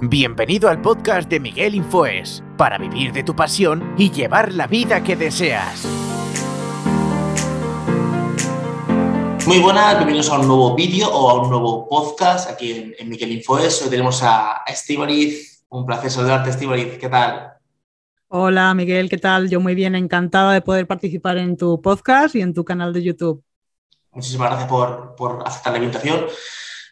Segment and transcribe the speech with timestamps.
[0.00, 5.02] Bienvenido al podcast de Miguel Infoes, para vivir de tu pasión y llevar la vida
[5.02, 5.84] que deseas.
[9.46, 13.32] Muy buenas, bienvenidos a un nuevo vídeo o a un nuevo podcast aquí en, Miguel
[13.32, 13.82] Infoes.
[13.82, 14.64] Hoy tenemos a, a
[15.70, 17.54] un placer saludarte Estivaliz, ¿qué tal?
[18.28, 19.50] Hola Miguel, ¿qué tal?
[19.50, 23.02] Yo muy bien, encantada de poder participar en tu podcast y en tu canal de
[23.02, 23.42] YouTube.
[24.12, 26.26] Muchísimas gracias por, por aceptar la invitación.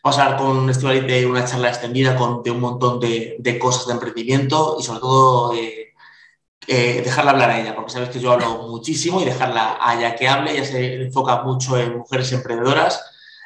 [0.03, 3.59] Vamos a hablar con Estivaliz de una charla extendida con, de un montón de, de
[3.59, 5.93] cosas de emprendimiento y sobre todo eh,
[6.67, 10.15] eh, dejarla hablar a ella, porque sabes que yo hablo muchísimo y dejarla a ella
[10.15, 10.53] que hable.
[10.53, 13.01] Ella se enfoca mucho en mujeres emprendedoras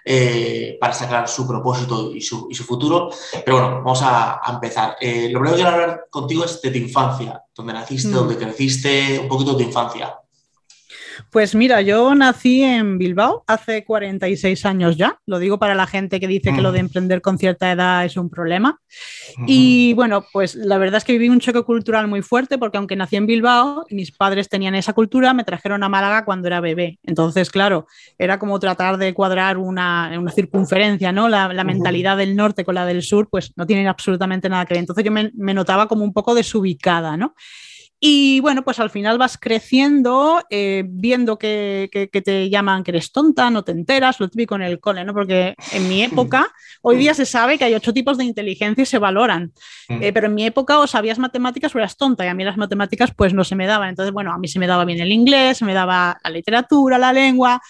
[0.04, 3.10] eh, para sacar su propósito y su, futuro.
[3.44, 4.96] Pero bueno, vamos a, empezar.
[5.00, 8.14] Eh, lo primero que quiero hablar contigo es de tu infancia, donde naciste, mm.
[8.14, 10.14] donde creciste, un poquito de tu infancia.
[11.30, 15.18] Pues mira, yo nací en Bilbao hace 46 años ya.
[15.26, 16.86] Lo digo para la gente que dice que lo de mm.
[16.86, 18.80] emprender con cierta edad es un problema.
[19.46, 22.96] Y bueno, pues la verdad es que viví un choque cultural muy fuerte porque aunque
[22.96, 26.98] nací en Bilbao, mis padres tenían esa cultura, me trajeron a Málaga cuando era bebé.
[27.04, 27.86] Entonces, claro,
[28.18, 31.28] era como tratar de cuadrar una, una circunferencia, ¿no?
[31.28, 34.80] La, mentalidad del norte con la del sur, pues no tienen absolutamente nada que ver.
[34.80, 37.34] Entonces yo me, me notaba como un poco desubicada, ¿no?
[38.08, 41.90] Y bueno, pues al final vas creciendo, eh, viendo que,
[42.24, 45.12] te llaman que eres tonta, no te enteras, lo típico en el cole, ¿no?
[45.12, 46.46] Porque en mi época,
[46.82, 49.52] hoy día se sabe que hay ocho tipos de inteligencia y se valoran,
[49.88, 50.02] mm.
[50.04, 52.56] eh, pero en mi época o sabías matemáticas o eras tonta y a mí las
[52.56, 53.88] matemáticas pues no se me daban.
[53.88, 56.98] Entonces, bueno, a mí se me daba bien el inglés, se me daba la literatura,
[56.98, 57.60] la lengua,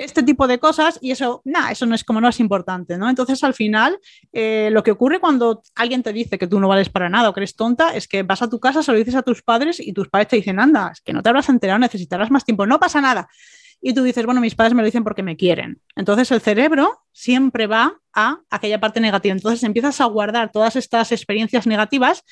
[0.00, 3.08] este tipo de cosas y eso, nada, eso no es como no es importante, ¿no?
[3.10, 3.98] Entonces al final
[4.32, 7.34] eh, lo que ocurre cuando alguien te dice que tú no vales para nada o
[7.34, 9.78] que eres tonta es que vas a tu casa, se lo dices a tus padres
[9.78, 12.66] y tus padres te dicen, anda, es que no te habrás enterado, necesitarás más tiempo,
[12.66, 13.28] no pasa nada.
[13.82, 15.80] Y tú dices, bueno, mis padres me lo dicen porque me quieren.
[15.96, 19.32] Entonces el cerebro siempre va a aquella parte negativa.
[19.32, 22.24] Entonces empiezas a guardar todas estas experiencias negativas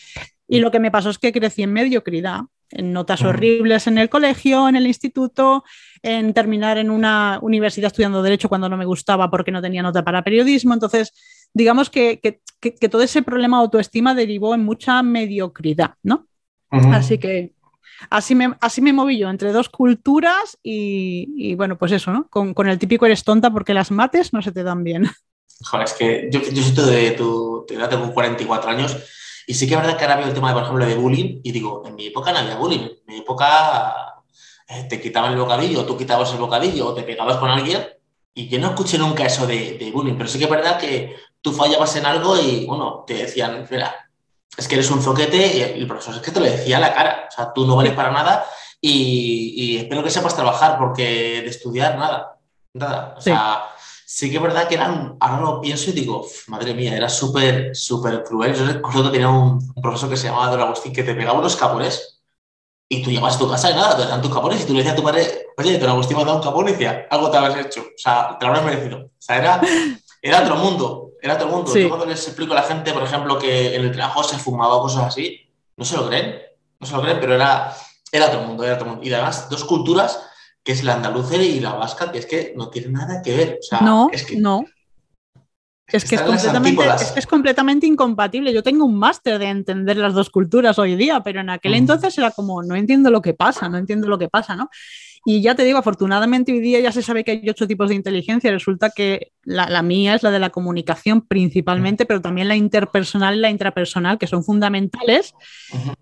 [0.46, 4.08] y lo que me pasó es que crecí en mediocridad en notas horribles en el
[4.08, 5.64] colegio, en el instituto,
[6.02, 10.04] en terminar en una universidad estudiando derecho cuando no me gustaba porque no tenía nota
[10.04, 10.74] para periodismo.
[10.74, 11.12] Entonces,
[11.52, 12.40] digamos que,
[12.90, 16.26] todo ese problema de autoestima derivó en mucha mediocridad, ¿no?
[16.70, 17.52] Así que
[18.10, 22.28] así me, así me moví yo entre dos culturas y, bueno, pues eso, ¿no?
[22.28, 25.08] Con, el típico eres tonta porque las mates no se te dan bien.
[25.64, 28.96] Joder, es que yo, yo soy de tu edad, tengo 44 años
[29.48, 31.40] y sí que es verdad que ahora veo el tema, de, por ejemplo, de bullying
[31.42, 32.80] y digo, en mi época no había bullying.
[32.80, 34.22] En mi época
[34.68, 37.88] eh, te quitaban el bocadillo, tú quitabas el bocadillo o te pegabas con alguien
[38.34, 41.54] y yo no escuché nunca eso de, bullying, pero sí que es verdad que tú
[41.54, 44.10] fallabas en algo y, bueno, te decían, mira,
[44.54, 46.92] es que eres un zoquete y el profesor es que te lo decía a la
[46.92, 48.44] cara, o sea, tú no vales para nada
[48.82, 52.36] y, espero que sepas trabajar porque de estudiar, nada,
[52.74, 53.14] nada.
[53.16, 53.77] O sea, sí
[54.16, 58.24] que es verdad que eran, ahora lo pienso y digo, madre mía, era súper, súper
[58.24, 58.54] cruel.
[58.54, 61.56] Yo recuerdo que tenía un, profesor que se llamaba Don Agustín que te pegaba unos
[61.56, 62.20] capones
[62.88, 64.78] y tú llegabas a tu casa y nada, te dan tus capones y tú le
[64.78, 67.30] decías a tu padre, oye, Don Agustín me ha dado un capón y decía, algo
[67.30, 68.98] te habías hecho, o sea, te lo habrás merecido.
[68.98, 69.60] O sea, era,
[70.22, 71.76] era otro mundo, era otro mundo.
[71.76, 74.80] Yo cuando les explico a la gente, por ejemplo, que en el trabajo se fumaba
[74.80, 75.38] cosas así,
[75.76, 76.40] no se lo creen,
[76.80, 77.76] no se lo creen, pero era,
[78.10, 79.02] era otro mundo, era otro mundo.
[79.04, 80.18] Y además, dos culturas
[80.62, 83.58] que es la andaluza y la vasca, que es que no tiene nada que ver.
[83.80, 84.64] no, es que, no.
[85.90, 88.52] Es que es, completamente, es que es completamente incompatible.
[88.52, 92.16] Yo tengo un máster de entender las dos culturas hoy día, pero en aquel entonces
[92.18, 94.68] era como, no entiendo lo que pasa, no entiendo lo que pasa, ¿no?
[95.24, 97.94] Y ya te digo, afortunadamente hoy día ya se sabe que hay ocho tipos de
[97.94, 98.50] inteligencia.
[98.50, 103.40] Resulta que la, mía es la de la comunicación principalmente, pero también la interpersonal y
[103.40, 105.34] la intrapersonal, que son fundamentales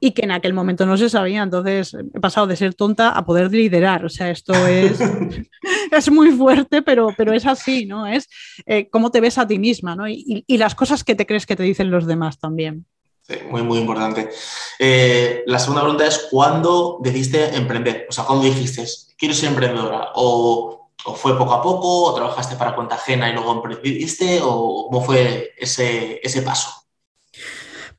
[0.01, 1.43] y que en aquel momento no se sabía.
[1.43, 4.05] Entonces he pasado de ser tonta a poder liderar.
[4.05, 5.01] O sea, esto es,
[5.93, 8.07] es muy fuerte, pero, pero es así, ¿no?
[8.07, 8.29] Es
[8.67, 10.09] eh, cómo te ves a ti misma, ¿no?
[10.09, 12.87] Y, y las cosas que te crees que te dicen los demás también.
[13.29, 14.31] Sí, muy, muy importante.
[14.79, 18.07] Eh, la segunda pregunta es, ¿cuándo decidiste emprender?
[18.09, 18.85] O sea, ¿cuándo dijiste,
[19.19, 20.13] quiero ser emprendedora?
[20.15, 22.05] ¿O, fue poco a poco?
[22.05, 24.41] ¿O trabajaste para cuenta ajena y luego emprendiste?
[24.43, 26.86] ¿O cómo fue ese, ese paso?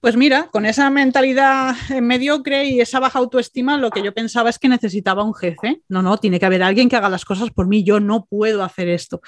[0.07, 4.57] Pues mira, con esa mentalidad mediocre y esa baja autoestima, lo que yo pensaba es
[4.57, 5.81] que necesitaba un jefe.
[5.89, 8.63] No, no, tiene que haber alguien que haga las cosas por mí, yo no puedo
[8.63, 9.19] hacer esto.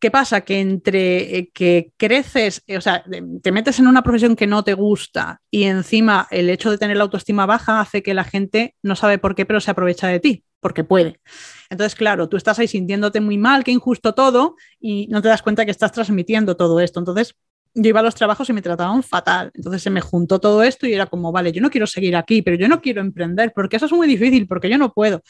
[0.00, 0.40] ¿Qué pasa?
[0.40, 3.04] Que entre eh, que creces, eh, o sea,
[3.42, 6.96] te metes en una profesión que no te gusta y encima el hecho de tener
[6.96, 10.20] la autoestima baja hace que la gente no sabe por qué, pero se aprovecha de
[10.20, 11.20] ti, porque puede.
[11.68, 15.42] Entonces, claro, tú estás ahí sintiéndote muy mal, que injusto todo, y no te das
[15.42, 16.98] cuenta que estás transmitiendo todo esto.
[16.98, 17.34] Entonces,
[17.74, 19.50] yo iba a los trabajos y me trataban fatal.
[19.54, 22.42] Entonces se me juntó todo esto y era como, vale, yo no quiero seguir aquí,
[22.42, 25.22] pero yo no quiero emprender, porque eso es muy difícil, porque yo no puedo.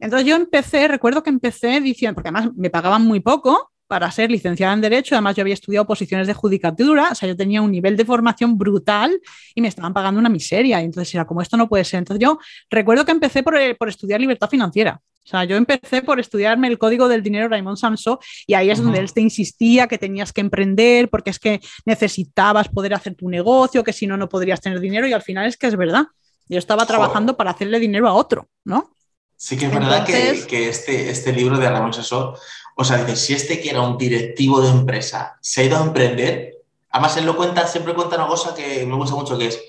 [0.00, 4.30] Entonces yo empecé, recuerdo que empecé diciendo, porque además me pagaban muy poco, para ser
[4.30, 5.14] licenciada en Derecho.
[5.14, 8.56] Además, yo había estudiado posiciones de judicatura, o sea, yo tenía un nivel de formación
[8.56, 9.20] brutal
[9.54, 10.80] y me estaban pagando una miseria.
[10.80, 11.98] Y entonces era como, esto no puede ser.
[11.98, 12.38] Entonces yo
[12.70, 15.00] recuerdo que empecé por, eh, por estudiar libertad financiera.
[15.24, 18.82] O sea, yo empecé por estudiarme el código del dinero Raymond Samso y ahí es
[18.82, 23.30] donde él te insistía que tenías que emprender porque es que necesitabas poder hacer tu
[23.30, 26.08] negocio, que si no, no podrías tener dinero y al final es que es verdad.
[26.46, 28.90] Yo estaba trabajando para hacerle dinero a otro, ¿no?
[29.34, 32.36] Sí que es verdad que, que, este, este libro de Ramón Samso
[32.74, 35.82] o sea, dice, si este que era un directivo de empresa se ha ido a
[35.82, 36.58] emprender,
[36.90, 39.60] además él lo cuenta, siempre cuenta una cosa que me gusta mucho, que es,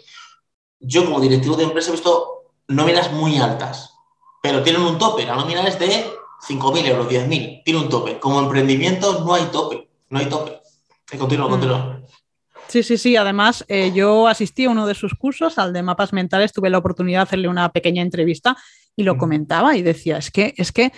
[0.80, 3.94] yo como directivo de empresa he visto nóminas muy altas,
[4.42, 6.06] pero tienen un tope, la nómina es de
[6.48, 8.20] 5.000 euros, 10.000, tiene un tope.
[8.20, 10.62] Como emprendimiento no hay tope, no hay tope.
[11.18, 11.52] Continúa, mm.
[11.52, 12.02] continúa.
[12.68, 13.16] Sí, sí, sí.
[13.16, 16.78] Además, eh, yo asistí a uno de sus cursos, al de mapas mentales, tuve la
[16.78, 18.58] oportunidad de hacerle una pequeña entrevista
[18.96, 19.18] y lo mm.
[19.18, 20.92] comentaba y decía, es que, es que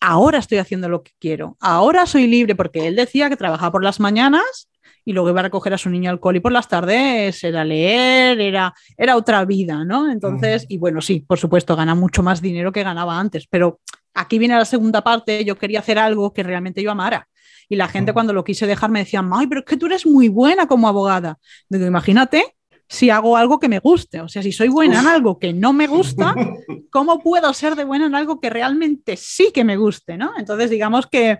[0.00, 3.84] ahora estoy haciendo lo que quiero, ahora soy libre, porque él decía que trabajaba por
[3.84, 4.68] las mañanas
[5.04, 7.64] y luego iba a recoger a su niño al cole y por las tardes era
[7.64, 10.10] leer, era, era otra vida, ¿no?
[10.10, 13.80] Entonces, y bueno, sí, por supuesto, gana mucho más dinero que ganaba antes, pero
[14.14, 17.28] aquí viene la segunda parte, yo quería hacer algo que realmente yo amara.
[17.68, 20.04] Y la gente cuando lo quise dejar me decía, ay, pero es que tú eres
[20.04, 21.38] muy buena como abogada.
[21.68, 22.56] Digo, imagínate
[22.90, 24.20] si hago algo que me guste.
[24.20, 26.34] O sea, si soy buena en algo que no me gusta,
[26.90, 30.16] ¿cómo puedo ser de buena en algo que realmente sí que me guste?
[30.16, 30.32] ¿no?
[30.36, 31.38] Entonces, digamos que,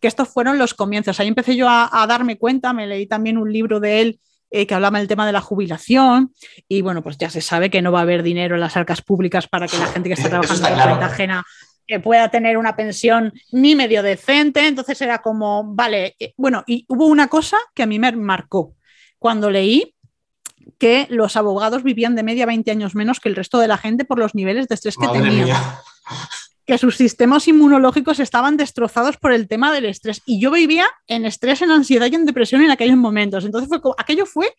[0.00, 1.18] estos fueron los comienzos.
[1.18, 4.20] Ahí empecé yo a, darme cuenta, me leí también un libro de él
[4.52, 6.32] eh, que hablaba del tema de la jubilación
[6.68, 9.02] y bueno, pues ya se sabe que no va a haber dinero en las arcas
[9.02, 11.44] públicas para que la gente que está trabajando en la cuenta ajena
[11.88, 14.68] eh, pueda tener una pensión ni medio decente.
[14.68, 18.76] Entonces era como, vale, eh, bueno, y hubo una cosa que a mí me marcó.
[19.18, 19.95] Cuando leí
[20.78, 24.04] que los abogados vivían de media 20 años menos que el resto de la gente
[24.04, 25.48] por los niveles de estrés que tenían.
[26.66, 30.22] Que sus sistemas inmunológicos estaban destrozados por el tema del estrés.
[30.26, 33.44] Y yo vivía en estrés, en ansiedad y en depresión en aquellos momentos.
[33.44, 34.52] Entonces, fue, aquello fue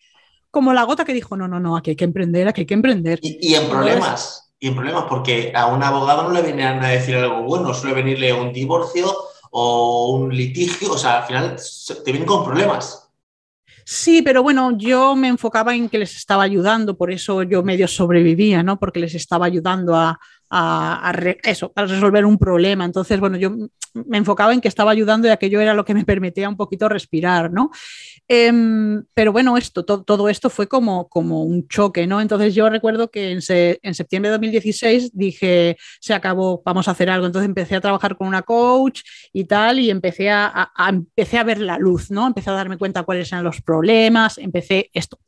[0.50, 2.74] como la gota que dijo, no, no, no, aquí hay que emprender, aquí hay que
[2.74, 3.18] emprender.
[3.22, 7.16] Y, en problemas, y en problemas, porque a un abogado no le vienen a decir
[7.16, 9.14] algo bueno, suele venirle un divorcio
[9.50, 11.56] o un litigio, o sea, al final
[12.04, 13.07] te vienen con problemas.
[13.90, 17.88] Sí, pero bueno, yo me enfocaba en que les estaba ayudando, por eso yo medio
[17.88, 18.78] sobrevivía, ¿no?
[18.78, 20.20] Porque les estaba ayudando a,
[20.50, 22.84] a, a resolver un problema.
[22.84, 23.50] Entonces, bueno, yo
[23.94, 26.86] me enfocaba en que estaba ayudando y aquello era lo que me permitía un poquito
[26.90, 27.70] respirar, ¿no?
[28.30, 32.20] Em, pero bueno, esto, todo esto fue como, como un choque, ¿no?
[32.20, 37.08] Entonces yo recuerdo que en, en, septiembre de 2016 dije, se acabó, vamos a hacer
[37.08, 37.26] algo.
[37.26, 39.00] Entonces empecé a trabajar con una coach
[39.32, 42.26] y tal, y empecé a, empecé a ver la luz, ¿no?
[42.26, 45.18] Empecé a darme cuenta cuáles eran los problemas, empecé esto.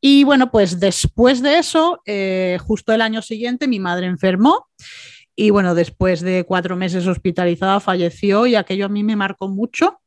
[0.00, 4.66] Y bueno, pues después de eso, eh, justo el año siguiente, mi madre enfermó.
[5.36, 10.00] Y bueno, después de cuatro meses hospitalizada falleció y aquello a mí me marcó mucho.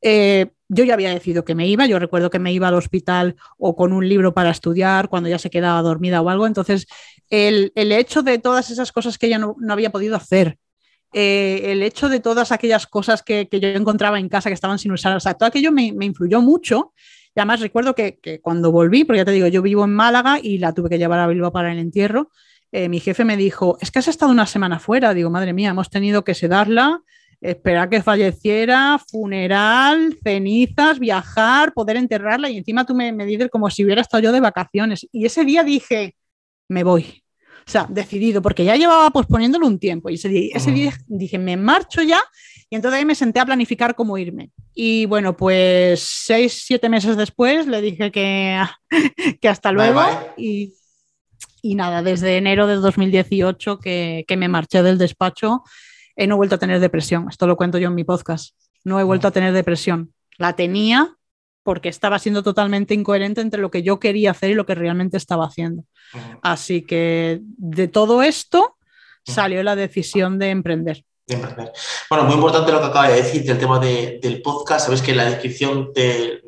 [0.00, 3.36] Eh, yo ya había decidido que me iba, yo recuerdo que me iba al hospital
[3.58, 6.86] o con un libro para estudiar cuando ya se quedaba dormida o algo, entonces
[7.30, 10.58] el, hecho de todas esas cosas que ella no, había podido hacer,
[11.12, 14.92] eh, el hecho de todas aquellas cosas que, yo encontraba en casa que estaban sin
[14.92, 16.92] usar, o sea, todo aquello me, influyó mucho.
[17.34, 20.58] Y además recuerdo que, cuando volví, porque ya te digo, yo vivo en Málaga y
[20.58, 22.30] la tuve que llevar a Bilbao para el entierro,
[22.72, 25.14] eh, mi jefe me dijo, es que has estado una semana fuera.
[25.14, 27.02] Digo, madre mía, hemos tenido que sedarla,
[27.50, 33.70] esperar que falleciera, funeral, cenizas, viajar, poder enterrarla y encima tú me, me dices como
[33.70, 35.06] si hubiera estado yo de vacaciones.
[35.12, 36.14] Y ese día dije,
[36.68, 37.22] me voy.
[37.66, 40.08] O sea, decidido, porque ya llevaba posponiéndolo un tiempo.
[40.08, 42.20] Y ese día, ese día dije, me marcho ya.
[42.70, 44.50] Y entonces ahí me senté a planificar cómo irme.
[44.72, 48.62] Y bueno, pues seis, siete meses después le dije que,
[49.40, 50.00] que hasta luego.
[50.36, 50.74] Y,
[51.60, 55.64] y, nada, desde enero de 2018 que, que me marché del despacho
[56.16, 57.26] he no vuelto a tener depresión.
[57.30, 58.56] Esto lo cuento yo en mi podcast.
[58.84, 60.12] No he vuelto a tener depresión.
[60.38, 61.16] La tenía
[61.62, 65.16] porque estaba siendo totalmente incoherente entre lo que yo quería hacer y lo que realmente
[65.16, 65.84] estaba haciendo.
[66.42, 68.76] Así que de todo esto
[69.24, 71.04] salió la decisión de emprender.
[72.08, 74.86] Bueno, muy importante lo que acaba de decir del tema del podcast.
[74.86, 76.40] Sabes que en la descripción de,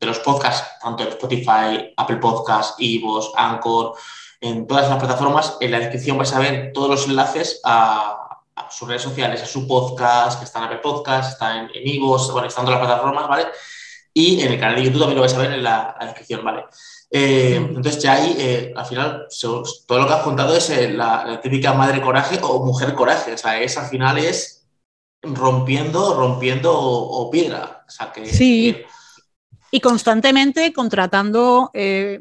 [0.00, 3.94] los podcasts, tanto en Spotify, Apple Podcasts, Ivos, Anchor,
[4.40, 8.21] en todas las plataformas, en la descripción vais a ver todos los enlaces a,
[8.54, 12.00] a sus redes sociales, a su podcast, que está en Apple Podcast, está en, en
[12.00, 13.46] bueno, están todas las plataformas, ¿vale?
[14.14, 16.64] Y en el canal de YouTube también lo vais a ver en la, descripción, ¿vale?
[17.10, 21.40] Eh, entonces ya ahí, eh, al final, todo lo que has contado es eh, la,
[21.42, 24.66] típica madre coraje o mujer coraje, o sea, es al final es
[25.22, 27.84] rompiendo, rompiendo o, piedra.
[27.86, 28.82] O sea, que, sí.
[29.70, 31.70] y constantemente contratando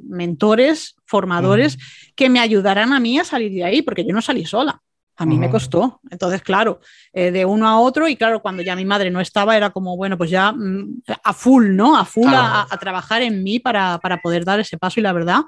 [0.04, 1.78] mentores, formadores
[2.16, 4.82] que me ayudarán a mí a salir de ahí, porque yo no salí sola.
[5.22, 6.02] A mí me costó.
[6.10, 6.80] Entonces, claro,
[7.14, 9.96] eh, de uno a otro, y claro, cuando ya mi madre no estaba, era como,
[9.96, 11.96] bueno, pues ya mm, a full, ¿no?
[11.96, 15.00] A full a, trabajar en mí para, para, poder dar ese paso.
[15.00, 15.42] Y la verdad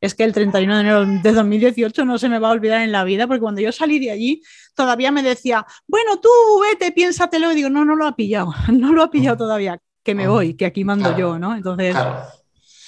[0.00, 2.90] es que el 31 de enero de 2018 no se me va a olvidar en
[2.90, 4.42] la vida, porque cuando yo salí de allí,
[4.74, 6.30] todavía me decía, bueno, tú
[6.62, 7.52] vete, piénsatelo.
[7.52, 10.54] Y digo, no, no lo ha pillado, no lo ha pillado todavía, que me voy,
[10.54, 11.54] que aquí mando yo, ¿no?
[11.54, 11.94] Entonces,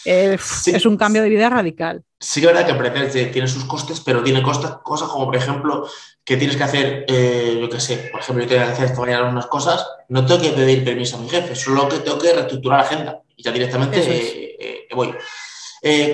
[0.06, 2.02] eh, es un cambio de vida radical.
[2.18, 5.88] Sí que es verdad que emprender tiene sus costes, pero tiene cosas como, por ejemplo,
[6.30, 9.00] que tienes que hacer, eh, yo qué sé, por ejemplo, yo tengo que hacer esta
[9.00, 12.32] mañana unas cosas, no tengo que pedir permiso a mi jefe, solo que tengo que
[12.32, 15.12] reestructurar la agenda y ya directamente eh, voy.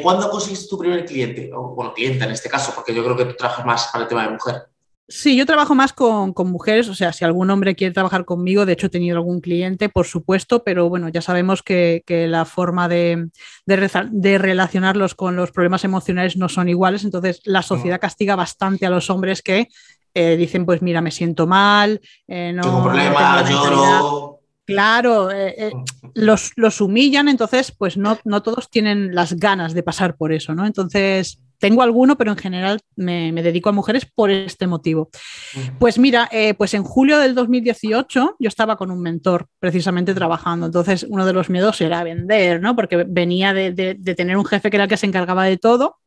[0.02, 1.50] ¿Cuándo conseguiste tu primer cliente?
[1.54, 4.08] O, bueno, clienta en este caso, porque yo creo que tú trabajas más para el
[4.08, 4.62] tema de mujer.
[5.08, 8.72] Sí, yo trabajo más con, mujeres, o sea, si algún hombre quiere trabajar conmigo, de
[8.72, 13.28] hecho he tenido algún cliente, por supuesto, pero bueno, ya sabemos que, la forma de,
[13.66, 18.90] de, relacionarlos con los problemas emocionales no son iguales, entonces la sociedad castiga bastante a
[18.90, 19.68] los hombres que
[20.12, 22.62] eh, dicen, pues mira, me siento mal, eh, no...
[22.62, 24.40] Tengo problemas, lloro...
[24.64, 25.72] Claro, eh,
[26.14, 30.56] los, los, humillan, entonces pues no, no todos tienen las ganas de pasar por eso,
[30.56, 30.66] ¿no?
[30.66, 35.10] Entonces tengo alguno, pero en general me, dedico a mujeres por este motivo.
[35.78, 40.66] Pues mira, eh, pues en julio del 2018 yo estaba con un mentor precisamente trabajando.
[40.66, 42.76] Entonces uno de los miedos era vender, ¿no?
[42.76, 43.74] Porque venía de,
[44.16, 45.98] tener un jefe que era el que se encargaba de todo.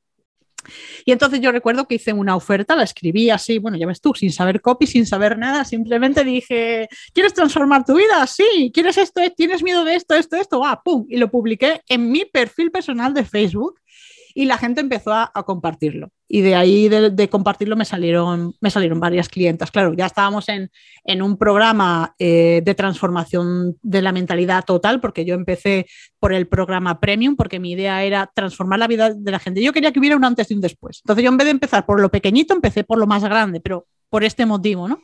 [1.05, 4.13] Y entonces yo recuerdo que hice una oferta, la escribí así, bueno, ya ves tú,
[4.13, 8.27] sin saber copy, sin saber nada, simplemente dije, ¿quieres transformar tu vida?
[8.27, 9.21] Sí, ¿quieres esto?
[9.35, 10.59] ¿Tienes miedo de esto, esto, esto?
[10.59, 13.79] Va, pum, y lo publiqué en mi perfil personal de Facebook
[14.39, 16.11] y la gente empezó a, compartirlo.
[16.25, 19.69] Y de ahí de, compartirlo me salieron, me salieron varias clientas.
[19.69, 20.71] Claro, ya estábamos en,
[21.21, 25.87] un programa eh, de transformación de la mentalidad total, porque yo empecé
[26.19, 29.61] por el programa Premium, porque mi idea era transformar la vida de la gente.
[29.61, 31.01] Yo quería que hubiera un antes y un después.
[31.03, 33.87] Entonces yo en vez de empezar por lo pequeñito, empecé por lo más grande, pero
[34.09, 35.01] por este motivo, ¿no?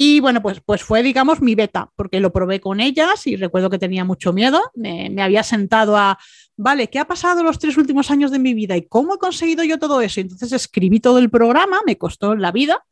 [0.00, 3.68] Y bueno, pues, pues fue, digamos, mi beta, porque lo probé con ellas y recuerdo
[3.68, 4.60] que tenía mucho miedo.
[4.76, 6.18] Me, había sentado a,
[6.58, 9.64] vale, ¿qué ha pasado los tres últimos años de mi vida y cómo he conseguido
[9.64, 10.20] yo todo eso?
[10.20, 12.84] Entonces escribí todo el programa, me costó la vida.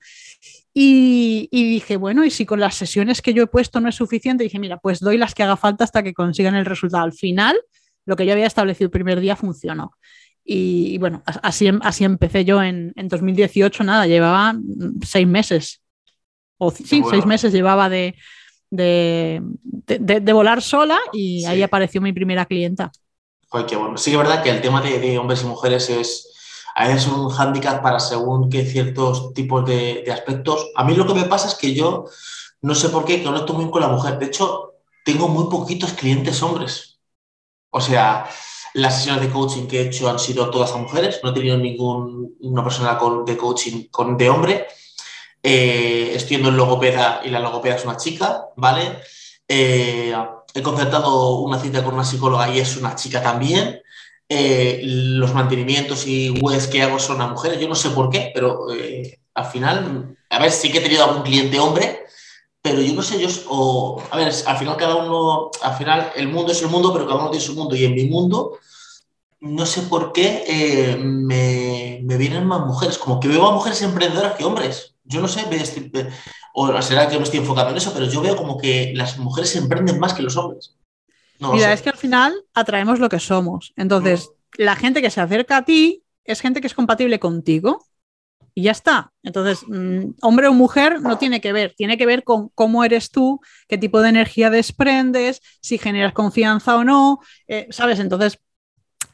[0.72, 4.44] Y, dije, bueno, y si con las sesiones que yo he puesto no es suficiente,
[4.44, 7.02] dije, mira, pues doy las que haga falta hasta que consigan el resultado.
[7.02, 7.56] Al final,
[8.04, 9.92] lo que yo había establecido el primer día funcionó.
[10.44, 14.54] Y, bueno, así, así empecé yo en, en 2018, nada, llevaba
[15.02, 15.82] seis meses
[16.58, 18.14] o sí, seis meses llevaba de,
[18.70, 22.90] de, volar sola y ahí apareció mi primera clienta.
[23.50, 23.96] Bueno.
[23.96, 26.32] Sí que es verdad que el tema de, hombres y mujeres es
[26.74, 30.70] a un hándicap para según qué ciertos tipos de, aspectos.
[30.74, 32.04] A mí lo que me pasa es que yo
[32.62, 34.18] no sé por qué conecto muy con la mujer.
[34.18, 34.74] De hecho,
[35.04, 37.00] tengo muy poquitos clientes hombres.
[37.70, 38.28] O sea,
[38.74, 41.20] las sesiones de coaching que he hecho han sido todas a mujeres.
[41.22, 44.66] No he tenido ninguna persona de coaching con, de hombre.
[45.42, 48.98] Eh, estoy en logopeda y la logopeda es una chica, ¿vale?
[49.48, 50.14] Eh,
[50.56, 53.82] he concertado una cita con una psicóloga y es una chica también.
[54.28, 58.32] Eh, los mantenimientos y webs que hago son a mujeres, yo no sé por qué,
[58.34, 58.66] pero
[59.34, 62.06] al final, a ver, sí que he tenido algún cliente hombre,
[62.60, 66.26] pero yo no sé, yo, o, a ver, al final cada uno, al final el
[66.26, 68.58] mundo es el mundo, pero cada uno tiene su mundo y en mi mundo,
[69.40, 74.32] no sé por qué me, me vienen más mujeres, como que veo a mujeres emprendedoras
[74.36, 75.44] que hombres yo no sé,
[76.54, 79.50] o será que me estoy enfocando en eso, pero yo veo como que las mujeres
[79.50, 80.76] se emprenden más que los hombres.
[81.38, 83.72] Mira, es que al final atraemos lo que somos.
[83.76, 87.86] Entonces, la gente que se acerca a ti es gente que es compatible contigo
[88.54, 89.12] y ya está.
[89.22, 93.10] Entonces, mm, hombre o mujer no tiene que ver, tiene que ver con cómo eres
[93.10, 97.98] tú, qué tipo de energía desprendes, si generas confianza o no, eh, ¿sabes?
[98.00, 98.38] Entonces,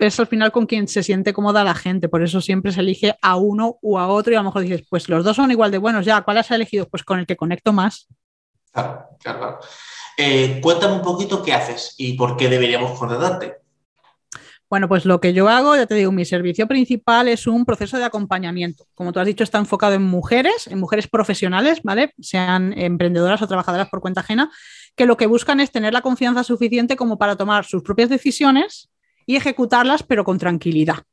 [0.06, 3.16] es al final con quien se siente cómoda la gente, por eso siempre se elige
[3.23, 5.71] a uno u a otro y a lo mejor dices, pues los dos son igual
[5.71, 6.88] de buenos, ya, ¿cuál has elegido?
[6.88, 8.09] Pues con el que conecto más.
[8.73, 9.59] Claro, claro.
[10.16, 13.56] Eh, cuéntame un poquito qué haces y por qué deberíamos contratarte.
[14.73, 17.99] Bueno, pues lo que yo hago, ya te digo, mi servicio principal es un proceso
[17.99, 18.87] de acompañamiento.
[18.94, 22.14] Como tú has dicho, está enfocado en mujeres, en mujeres profesionales, ¿vale?
[22.21, 24.50] Sean emprendedoras o trabajadoras por cuenta ajena,
[24.97, 28.88] que lo que buscan es tener la confianza suficiente como para tomar sus propias decisiones
[29.26, 31.04] y ejecutarlas, pero con tranquilidad,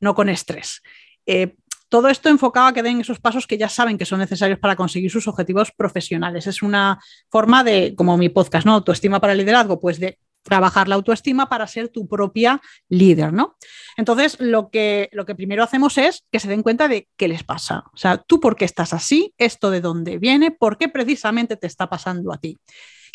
[0.00, 0.82] no con estrés.
[1.26, 1.56] Eh,
[1.88, 4.76] todo esto enfocado a que den esos pasos que ya saben que son necesarios para
[4.76, 6.46] conseguir sus objetivos profesionales.
[6.46, 8.74] Es una forma de, como mi podcast, ¿no?
[8.74, 13.56] Autoestima para el liderazgo, pues de trabajar la autoestima para ser tu propia líder, ¿no?
[13.96, 17.42] Entonces, lo que, lo que primero hacemos es que se den cuenta de qué les
[17.42, 17.84] pasa.
[17.92, 21.66] O sea, tú por qué estás así, esto de dónde viene, por qué precisamente te
[21.66, 22.56] está pasando a ti.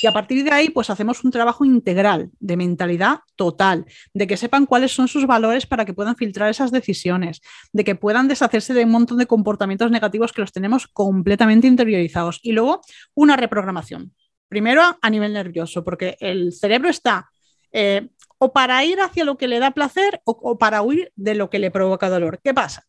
[0.04, 4.36] Y a partir de ahí, pues hacemos un trabajo integral de mentalidad total, de que
[4.36, 7.40] sepan cuáles son sus valores para que puedan filtrar esas decisiones,
[7.72, 12.42] de que puedan deshacerse de un montón de comportamientos negativos que los tenemos completamente interiorizados.
[12.44, 12.82] Y luego,
[13.14, 14.14] una reprogramación.
[14.50, 17.30] Primero a nivel nervioso, porque el cerebro está
[17.72, 21.50] eh, o para ir hacia lo que le da placer o, para huir de lo
[21.50, 22.42] que le provoca dolor.
[22.44, 22.84] ¿Qué pasa?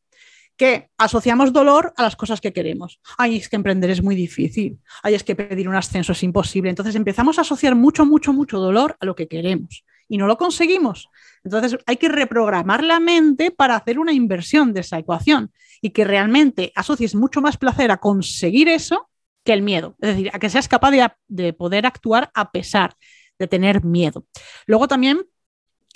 [0.56, 3.00] Que asociamos dolor a las cosas que queremos.
[3.18, 4.78] Ay, es que emprender es muy difícil.
[5.02, 6.70] Ay, es que pedir un ascenso es imposible.
[6.70, 10.36] Entonces empezamos a asociar mucho, mucho, mucho dolor a lo que queremos y no lo
[10.36, 11.08] conseguimos.
[11.42, 16.04] Entonces hay que reprogramar la mente para hacer una inversión de esa ecuación y que
[16.04, 19.08] realmente asocies mucho más placer a conseguir eso
[19.44, 19.96] que el miedo.
[20.00, 20.92] Es decir, a que seas capaz
[21.28, 22.96] de, poder actuar a pesar
[23.38, 24.24] de tener miedo.
[24.66, 25.26] Luego también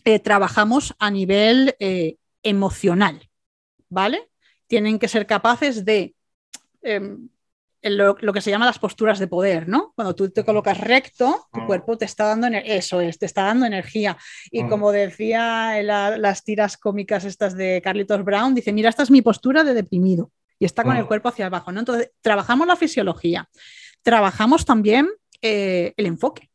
[0.04, 3.28] eh, trabajamos a nivel eh, emocional,
[3.88, 4.28] ¿vale?
[4.68, 6.14] Tienen que ser capaces de
[6.82, 7.28] em,
[7.82, 9.92] lo, que se llama las posturas de poder, ¿no?
[9.94, 11.66] Cuando tú te colocas recto, tu mm.
[11.66, 14.16] cuerpo te está dando eso es, te está dando energía.
[14.50, 14.68] Y mm.
[14.68, 19.64] como decía las tiras cómicas estas de Carlitos Brown, dice, mira, esta es mi postura
[19.64, 21.08] de deprimido y está con el mm.
[21.08, 21.72] cuerpo hacia abajo.
[21.72, 21.80] ¿no?
[21.80, 23.48] Entonces, trabajamos la fisiología,
[24.02, 25.08] trabajamos también
[25.40, 26.50] eh, el enfoque.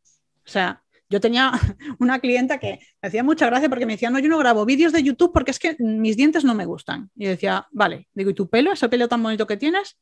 [0.45, 0.82] O sea,
[1.13, 1.51] yo tenía
[1.99, 4.91] una clienta que me hacía mucha gracia porque me decía, no, yo no grabo vídeos
[4.91, 7.11] de YouTube porque es que mis dientes no me gustan.
[7.15, 8.71] Y decía, vale, digo, ¿y tu pelo?
[8.71, 9.99] ¿Ese pelo tan bonito que tienes?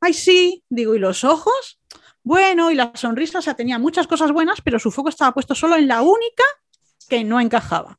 [0.00, 1.80] Ay, sí, digo, ¿y los ojos?
[2.22, 5.56] Bueno, y la sonrisa, o sea, tenía muchas cosas buenas, pero su foco estaba puesto
[5.56, 6.44] solo en la única
[7.08, 7.98] que no encajaba.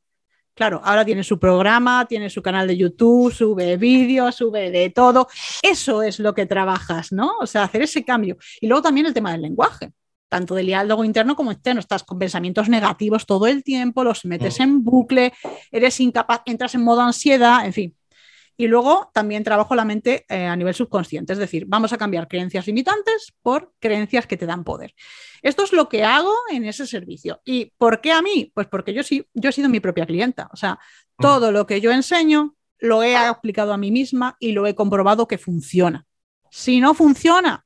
[0.54, 5.28] Claro, ahora tiene su programa, tiene su canal de YouTube, sube vídeos, sube de todo.
[5.62, 7.32] Eso es lo que trabajas, ¿no?
[7.40, 8.38] O sea, hacer ese cambio.
[8.60, 9.92] Y luego también el tema del lenguaje,
[10.30, 11.80] tanto del diálogo interno como externo.
[11.80, 14.62] Estás con pensamientos negativos todo el tiempo, los metes mm.
[14.62, 15.32] en bucle,
[15.70, 17.96] eres incapaz, entras en modo ansiedad, en fin.
[18.56, 22.28] Y luego también trabajo la mente eh, a nivel subconsciente, es decir, vamos a cambiar
[22.28, 24.94] creencias limitantes por creencias que te dan poder.
[25.42, 27.40] Esto es lo que hago en ese servicio.
[27.44, 28.52] ¿Y por qué a mí?
[28.54, 30.48] Pues porque yo, sí, yo he sido mi propia clienta.
[30.52, 31.22] O sea, mm.
[31.22, 35.26] todo lo que yo enseño lo he aplicado a mí misma y lo he comprobado
[35.26, 36.06] que funciona.
[36.50, 37.64] Si no funciona,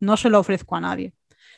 [0.00, 1.14] no se lo ofrezco a nadie.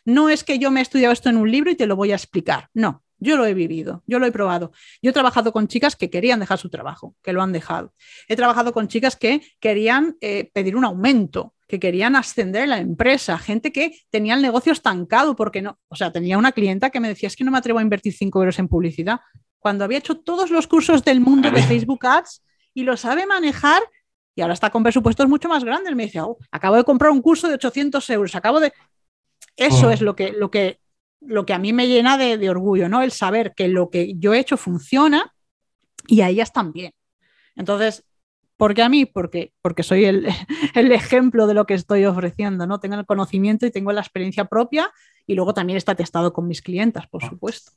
[0.08, 2.12] No es que yo me he estudiado esto en un libro y te lo voy
[2.12, 2.70] a explicar.
[2.72, 4.72] No, yo lo he vivido, yo lo he probado.
[5.02, 7.92] Yo he trabajado con chicas que querían dejar su trabajo, que lo han dejado.
[8.26, 12.78] He trabajado con chicas que querían eh, pedir un aumento, que querían ascender en la
[12.78, 17.00] empresa, gente que tenía el negocio estancado porque no, o sea, tenía una clienta que
[17.00, 19.20] me decía, es que no me atrevo a invertir 5 euros en publicidad,
[19.58, 22.42] cuando había hecho todos los cursos del mundo de Facebook Ads
[22.72, 23.82] y lo sabe manejar
[24.38, 25.94] y ahora está con presupuestos mucho más grandes.
[25.96, 28.72] Me dice, oh, acabo de comprar un curso de 800 euros, acabo de...
[29.58, 29.90] Eso oh.
[29.90, 30.80] es lo que, lo que
[31.20, 33.02] lo que a mí me llena de, orgullo, ¿no?
[33.02, 35.34] El saber que lo que yo he hecho funciona
[36.06, 36.92] y a ellas también.
[37.56, 38.04] Entonces,
[38.56, 39.04] ¿por qué a mí?
[39.04, 40.26] Porque, porque soy el,
[40.74, 42.80] ejemplo de lo que estoy ofreciendo, ¿no?
[42.80, 44.90] Tengo el conocimiento y tengo la experiencia propia
[45.26, 47.72] y luego también está testado con mis clientas, por supuesto.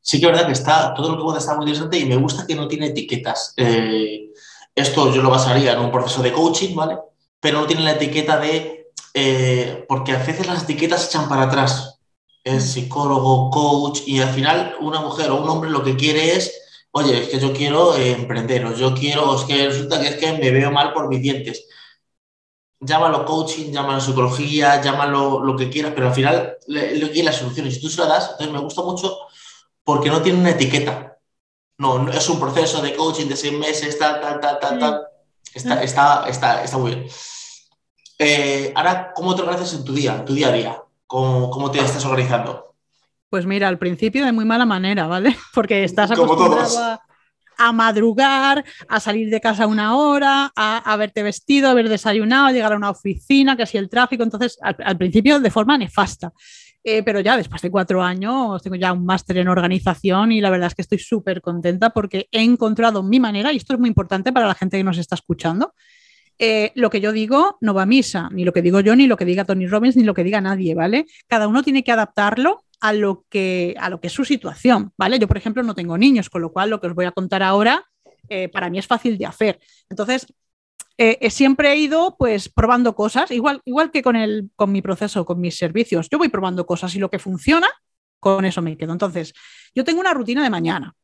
[0.00, 2.16] Sí que es verdad que está, todo lo que puede estar muy interesante y me
[2.16, 3.54] gusta que no tiene etiquetas.
[3.56, 4.30] Eh,
[4.72, 6.96] esto yo lo basaría en un proceso de coaching, ¿vale?
[7.40, 8.85] Pero no tiene la etiqueta de,
[9.18, 12.00] eh, porque a veces las etiquetas echan para atrás
[12.44, 16.52] es psicólogo, coach, y al final una mujer o un hombre lo que quiere es,
[16.90, 20.16] oye, es que yo quiero eh, emprender, o yo quiero, es que resulta que es
[20.16, 21.66] que me veo mal por mis dientes.
[22.78, 27.66] Llámalo coaching, llámalo psicología, llámalo lo que quieras, pero al final le, quiere la solución.
[27.68, 29.16] Y si tú se la das, entonces me gusta mucho
[29.82, 31.16] porque no tiene una etiqueta.
[31.78, 35.06] No, no es un proceso de coaching de seis meses, tal, tal, tal, tal, tal.
[35.54, 37.08] Está, está, está, está muy bien.
[38.18, 40.82] Eh, ahora, ¿cómo te organizas en tu día, tu día a día?
[41.06, 42.74] ¿Cómo, te estás organizando?
[43.28, 45.36] Pues mira, al principio de muy mala manera, ¿vale?
[45.54, 47.00] Porque estás acostumbrado
[47.58, 52.72] a, madrugar, a salir de casa una hora, a, haberte vestido, haber desayunado, a llegar
[52.72, 54.22] a una oficina, casi el tráfico.
[54.22, 56.32] Entonces, al, principio de forma nefasta.
[56.82, 60.50] Eh, pero ya después de cuatro años tengo ya un máster en organización y la
[60.50, 63.88] verdad es que estoy súper contenta porque he encontrado mi manera, y esto es muy
[63.88, 65.74] importante para la gente que nos está escuchando,
[66.38, 69.06] eh, lo que yo digo no va a misa, ni lo que digo yo, ni
[69.06, 71.06] lo que diga Tony Robbins, ni lo que diga nadie, ¿vale?
[71.26, 75.18] Cada uno tiene que adaptarlo a lo que, a lo que es su situación, ¿vale?
[75.18, 77.42] Yo, por ejemplo, no tengo niños, con lo cual lo que os voy a contar
[77.42, 77.84] ahora
[78.28, 79.58] eh, para mí es fácil de hacer.
[79.88, 80.26] Entonces,
[80.98, 85.24] eh, siempre he ido pues probando cosas, igual, igual que con, el, con mi proceso,
[85.24, 86.08] con mis servicios.
[86.10, 87.68] Yo voy probando cosas y lo que funciona,
[88.20, 88.92] con eso me quedo.
[88.92, 89.32] Entonces,
[89.74, 90.94] yo tengo una rutina de mañana,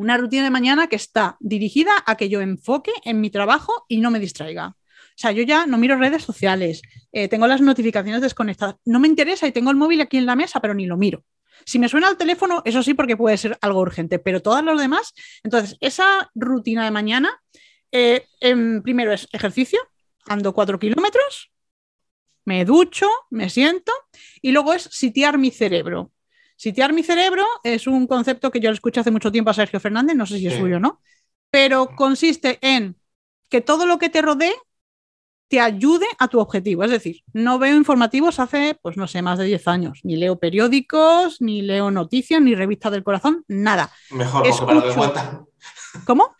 [0.00, 4.00] una rutina de mañana que está dirigida a que yo enfoque en mi trabajo y
[4.00, 4.68] no me distraiga.
[4.68, 6.80] O sea, yo ya no miro redes sociales,
[7.12, 10.36] eh, tengo las notificaciones desconectadas, no me interesa y tengo el móvil aquí en la
[10.36, 11.22] mesa, pero ni lo miro.
[11.66, 14.80] Si me suena el teléfono, eso sí, porque puede ser algo urgente, pero todos los
[14.80, 17.38] demás, entonces, esa rutina de mañana,
[17.92, 18.26] eh,
[18.82, 19.80] primero es ejercicio,
[20.24, 21.52] ando cuatro kilómetros,
[22.46, 23.92] me ducho, me siento
[24.40, 26.10] y luego es sitiar mi cerebro.
[26.60, 29.80] Sitiar mi cerebro es un concepto que yo le escuché hace mucho tiempo a Sergio
[29.80, 31.00] Fernández, no sé si es suyo o no,
[31.50, 32.96] pero consiste en
[33.48, 34.52] que todo lo que te rodee
[35.48, 36.84] te ayude a tu objetivo.
[36.84, 40.00] Es decir, no veo informativos hace, pues no sé, más de 10 años.
[40.02, 43.90] Ni leo periódicos, ni leo noticias, ni revistas del corazón, nada.
[44.10, 45.46] Mejor, porque para lo que cuentan.
[46.04, 46.36] ¿Cómo?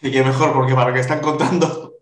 [0.00, 1.94] Y que mejor, porque para lo que están contando.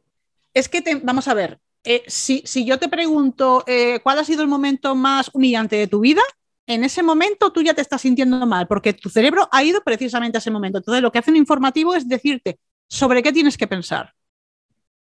[0.52, 4.42] Es que, te, vamos a ver, eh, si, yo te pregunto eh, cuál ha sido
[4.42, 6.20] el momento más humillante de tu vida,
[6.66, 10.38] en ese momento tú ya te estás sintiendo mal, porque tu cerebro ha ido precisamente
[10.38, 10.78] a ese momento.
[10.78, 14.14] Entonces, lo que hace un informativo es decirte sobre qué tienes que pensar.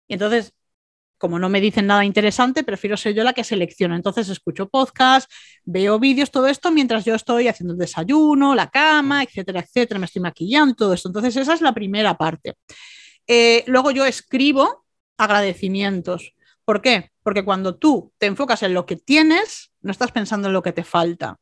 [0.07, 0.53] Y entonces,
[1.17, 3.95] como no me dicen nada interesante, prefiero ser yo la que selecciona.
[3.95, 5.29] Entonces, escucho podcast,
[5.65, 10.05] veo vídeos, todo esto mientras yo estoy haciendo el desayuno, la cama, etcétera, etcétera, me
[10.05, 11.09] estoy maquillando, todo esto.
[11.09, 12.55] Entonces, esa es la primera parte.
[13.27, 14.85] Eh, luego yo escribo
[15.17, 16.33] agradecimientos.
[16.63, 17.11] ¿Por qué?
[17.21, 20.73] Porque cuando tú te enfocas en lo que tienes, no estás pensando en lo que
[20.73, 21.39] te falta.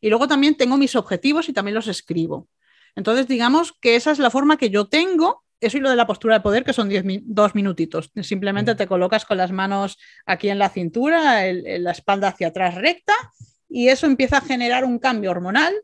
[0.00, 2.48] Y luego también tengo mis objetivos y también los escribo.
[2.94, 5.44] Entonces, digamos que esa es la forma que yo tengo.
[5.60, 8.10] Eso y lo de la postura de poder, que son diez, dos minutitos.
[8.22, 12.76] Simplemente te colocas con las manos aquí en la cintura, en la espalda hacia atrás
[12.76, 13.14] recta,
[13.68, 15.74] y eso empieza a generar un cambio hormonal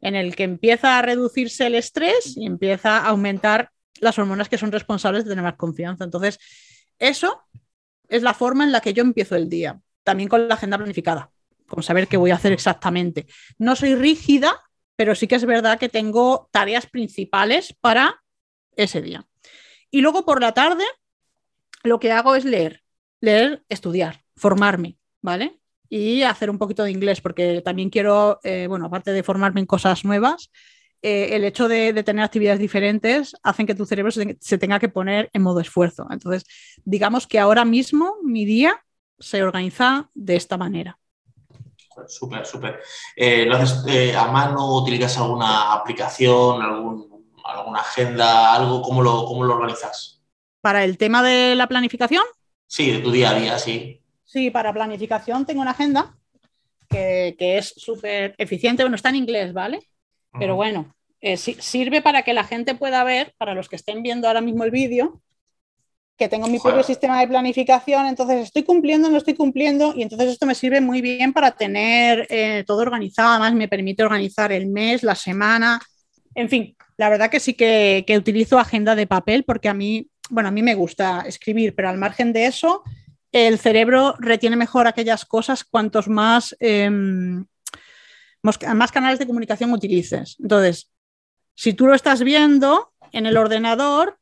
[0.00, 3.70] en el que empieza a reducirse el estrés y empieza a aumentar
[4.00, 6.04] las hormonas que son responsables de tener más confianza.
[6.04, 6.38] Entonces,
[6.98, 7.42] eso
[8.08, 11.30] es la forma en la que yo empiezo el día, también con la agenda planificada,
[11.70, 13.26] con saber qué voy a hacer exactamente.
[13.58, 14.60] No soy rígida,
[14.96, 18.22] pero sí que es verdad que tengo tareas principales para
[18.76, 19.26] ese día.
[19.90, 20.84] Y luego por la tarde
[21.82, 22.82] lo que hago es leer,
[23.20, 25.58] leer, estudiar, formarme, ¿vale?
[25.88, 29.66] Y hacer un poquito de inglés, porque también quiero, eh, bueno, aparte de formarme en
[29.66, 30.50] cosas nuevas,
[31.02, 35.30] eh, el hecho de, tener actividades diferentes hacen que tu cerebro se, tenga que poner
[35.32, 36.06] en modo esfuerzo.
[36.10, 36.44] Entonces,
[36.84, 38.84] digamos que ahora mismo mi día
[39.18, 40.99] se organiza de esta manera.
[42.06, 42.80] Súper, súper.
[43.16, 44.76] Eh, ¿Lo haces eh, a mano?
[44.76, 48.82] ¿Utilizas alguna aplicación, alguna agenda, algo?
[48.82, 50.22] ¿Cómo lo, ¿Cómo lo organizas?
[50.60, 52.24] ¿Para el tema de la planificación?
[52.66, 54.02] Sí, de tu día a día, sí.
[54.24, 56.16] Sí, para planificación tengo una agenda
[56.88, 58.82] que, que es súper eficiente.
[58.84, 59.88] Bueno, está en inglés, ¿vale?
[60.38, 64.28] Pero bueno, eh, sirve para que la gente pueda ver, para los que estén viendo
[64.28, 65.20] ahora mismo el vídeo,
[66.20, 70.28] que tengo mi propio sistema de planificación, entonces estoy cumpliendo, no estoy cumpliendo, y entonces
[70.28, 74.66] esto me sirve muy bien para tener eh, todo organizado, además me permite organizar el
[74.66, 75.80] mes, la semana,
[76.34, 80.50] en fin, la verdad que sí que, utilizo agenda de papel porque a mí, bueno,
[80.50, 82.82] a mí me gusta escribir, pero al margen de eso,
[83.32, 87.46] el cerebro retiene mejor aquellas cosas cuantos más em,
[88.42, 90.36] más canales de comunicación utilices.
[90.38, 90.90] Entonces,
[91.54, 94.19] si tú lo estás viendo en el ordenador,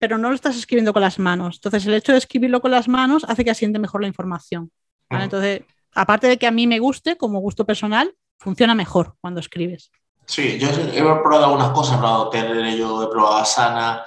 [0.00, 2.88] pero no lo estás escribiendo con las manos, entonces el hecho de escribirlo con las
[2.88, 4.72] manos hace que asiente mejor la información.
[5.10, 5.62] Entonces,
[5.94, 9.90] aparte de que a mí me guste, como gusto personal, funciona mejor cuando escribes.
[10.24, 14.02] Sí, yo he probado algunas cosas, he probado Tener, yo he probado Asana,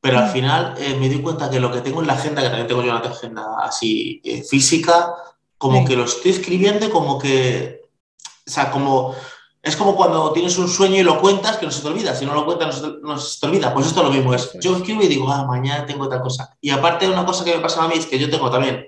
[0.00, 0.32] pero al mm.
[0.32, 2.82] final eh, me di cuenta que lo que tengo en la agenda, que también tengo
[2.82, 5.14] yo una agenda así eh, física,
[5.56, 7.80] como que lo estoy escribiendo como que
[8.50, 9.14] o sea, como,
[9.62, 12.14] es como cuando tienes un sueño y lo cuentas, que no se te olvida.
[12.14, 13.74] Si no lo cuentas, no se, te olvida.
[13.74, 14.52] Pues esto es lo mismo es.
[14.60, 16.56] Yo escribo y digo, ah, mañana tengo otra cosa.
[16.60, 18.86] Y aparte, una cosa que me pasa a mí es que yo tengo también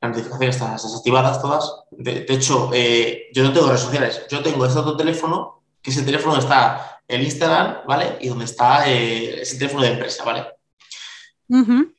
[0.00, 1.72] las notificaciones están desactivadas todas.
[1.90, 4.22] De, hecho, eh, yo no tengo redes sociales.
[4.30, 8.18] Yo tengo este otro teléfono, que es el teléfono donde está el Instagram, ¿vale?
[8.20, 10.46] Y donde está eh, ese teléfono de empresa, ¿vale?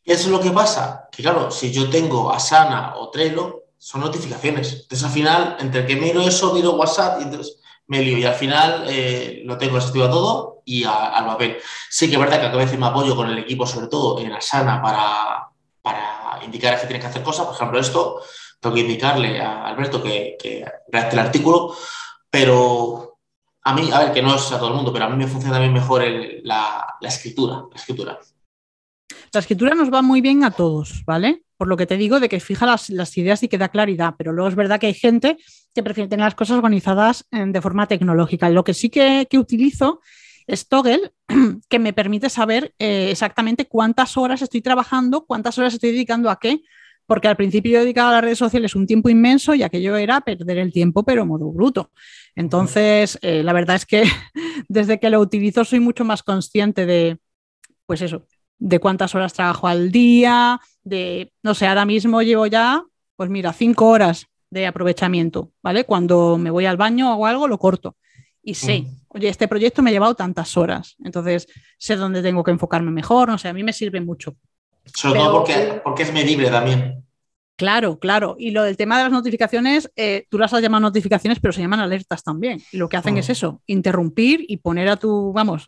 [0.04, 4.74] Eso es lo que pasa, que claro, si yo tengo Asana o Trello, son notificaciones.
[4.74, 8.17] Entonces, al final, entre que miro eso, miro WhatsApp y entonces me lío.
[8.17, 11.58] Y al final eh, lo tengo desactivado todo y al papel.
[11.89, 14.32] Sí que es verdad que a veces me apoyo con el equipo, sobre todo en
[14.32, 15.50] Asana, para,
[15.82, 17.46] para indicar que tienes que hacer cosas.
[17.46, 18.22] Por ejemplo, esto,
[18.60, 21.76] tengo que indicarle a Alberto que, que redacte el artículo,
[22.30, 23.19] pero
[23.63, 25.28] a mí, a ver, que no es a todo el mundo, pero a mí me
[25.28, 26.04] funciona también mejor
[26.43, 27.63] la, escritura.
[27.69, 28.19] La escritura.
[29.32, 31.43] La escritura nos va muy bien a todos, ¿vale?
[31.63, 34.34] por lo que te digo de que fija las, ideas y que da claridad, pero
[34.34, 35.38] luego es verdad que hay gente
[35.74, 38.50] que prefiere tener las cosas organizadas de forma tecnológica.
[38.50, 40.02] Lo que sí que, utilizo
[40.48, 41.12] es Toggle,
[41.70, 46.40] que me permite saber eh, exactamente cuántas horas estoy trabajando, cuántas horas estoy dedicando a
[46.40, 46.62] qué,
[47.06, 50.22] porque al principio yo dedicaba a las redes sociales un tiempo inmenso y aquello era
[50.22, 51.92] perder el tiempo, pero modo bruto.
[52.36, 54.04] Entonces, eh, la verdad es que
[54.68, 57.18] desde que lo utilizo soy mucho más consciente de,
[57.86, 58.26] pues eso,
[58.58, 62.84] de cuántas horas trabajo al día, de, no sé, ahora mismo llevo ya,
[63.16, 65.84] pues mira, cinco horas de aprovechamiento, ¿vale?
[65.86, 67.98] Cuando me voy al baño o algo, lo corto.
[68.42, 69.02] Y sé, mm.
[69.10, 73.30] oye, este proyecto me ha llevado tantas horas, entonces sé dónde tengo que enfocarme mejor,
[73.30, 74.36] no sé, a mí me sirve mucho.
[74.86, 77.04] Sobre todo porque, porque es medible también.
[77.56, 78.36] Claro, claro.
[78.39, 81.62] Y lo del tema de las notificaciones, eh, tú las has llamado notificaciones, pero se
[81.62, 82.62] llaman alertas también.
[82.72, 85.68] Y lo que hacen es eso, interrumpir y poner a tu, vamos,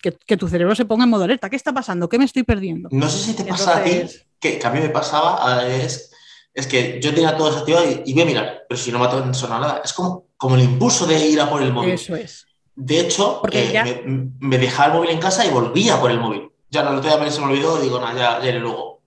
[0.00, 1.50] que, tu cerebro se ponga en modo alerta.
[1.50, 2.08] ¿Qué está pasando?
[2.08, 2.88] ¿Qué me estoy perdiendo?
[2.90, 4.02] No sé si te pasa a ti,
[4.40, 6.10] que, a mí me pasaba, es,
[6.56, 9.34] es que yo tenía todo desactivado y, y voy a mirar, pero si no me
[9.34, 9.82] sonado nada.
[9.84, 11.92] Es como, como el impulso de ir a por el móvil.
[11.92, 12.46] Eso es.
[12.74, 14.02] De hecho, eh,
[14.40, 16.50] me, dejaba el móvil en casa y volvía por el móvil.
[16.70, 19.02] Ya no, lo tenía se me olvidó, digo, nada, ya, ya iré luego.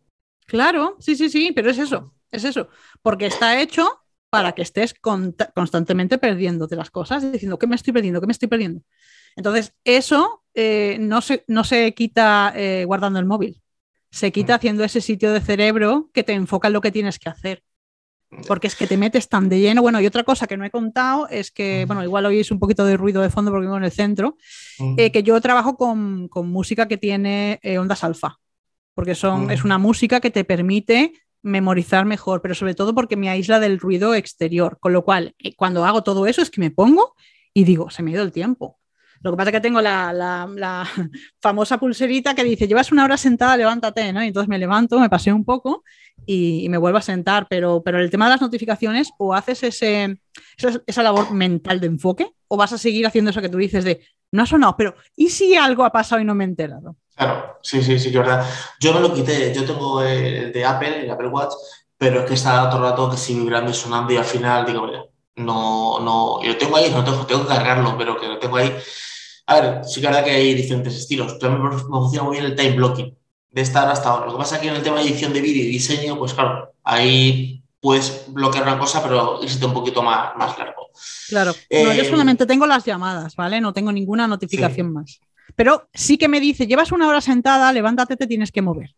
[0.46, 2.70] Claro, sí, sí, sí, pero es eso es eso,
[3.02, 3.88] porque está hecho
[4.30, 8.22] para que estés constantemente perdiéndote las cosas, diciendo, ¿qué me estoy perdiendo?
[8.22, 8.82] ¿Qué me estoy perdiendo?
[9.36, 13.62] Entonces, eso eh, no, se, no se quita eh, guardando el móvil,
[14.12, 17.30] se quita haciendo ese sitio de cerebro que te enfoca en lo que tienes que
[17.30, 17.64] hacer.
[18.48, 19.82] Porque es que te metes tan de lleno.
[19.82, 22.86] Bueno, y otra cosa que no he contado es que, bueno, igual oís un poquito
[22.86, 24.38] de ruido de fondo porque vivo en el centro,
[24.98, 28.38] eh, que yo trabajo con, con música que tiene ondas alfa,
[28.94, 33.30] porque son, es una música que te permite memorizar mejor, pero sobre todo porque me
[33.30, 34.78] aísla del ruido exterior.
[34.80, 37.16] Con lo cual, eh, cuando hago todo eso es que me pongo
[37.54, 38.79] y digo, se me ha ido el tiempo.
[39.22, 40.88] Lo que pasa es que tengo la,
[41.42, 44.24] famosa pulserita que dice, llevas una hora sentada, levántate, ¿no?
[44.24, 45.84] Y entonces me levanto, me paseo un poco
[46.26, 50.22] y, me vuelvo a sentar, pero, pero el tema de las notificaciones, o haces ese,
[50.86, 54.06] esa, labor mental de enfoque, o vas a seguir haciendo eso que tú dices de,
[54.32, 56.96] no ha sonado, pero ¿y si algo ha pasado y no me he enterado?
[57.16, 58.46] Claro, sí, sí, sí, que verdad.
[58.80, 61.54] Yo me lo quité, yo tengo el de Apple, el Apple Watch,
[61.98, 64.66] pero es que está todo el rato que sigue vibrando y sonando y al final
[64.66, 64.88] digo,
[65.36, 68.74] no, no, yo tengo ahí, no tengo, tengo que cargarlo, pero que lo tengo ahí.
[69.50, 71.40] A ver, sí que es verdad que hay diferentes estilos.
[71.40, 73.18] También me funciona muy bien el time blocking,
[73.50, 74.28] de estar hasta ahora.
[74.28, 76.36] Lo que pasa es que en el tema de edición de vídeo y diseño, pues
[76.36, 80.92] claro, ahí puedes bloquear una cosa, pero irse un poquito más, más largo.
[81.30, 83.60] Claro, yo eh, solamente tengo las llamadas, ¿vale?
[83.60, 85.20] No tengo ninguna notificación más.
[85.56, 88.94] Pero sí que me dice, llevas una hora sentada, levántate, te tienes que mover.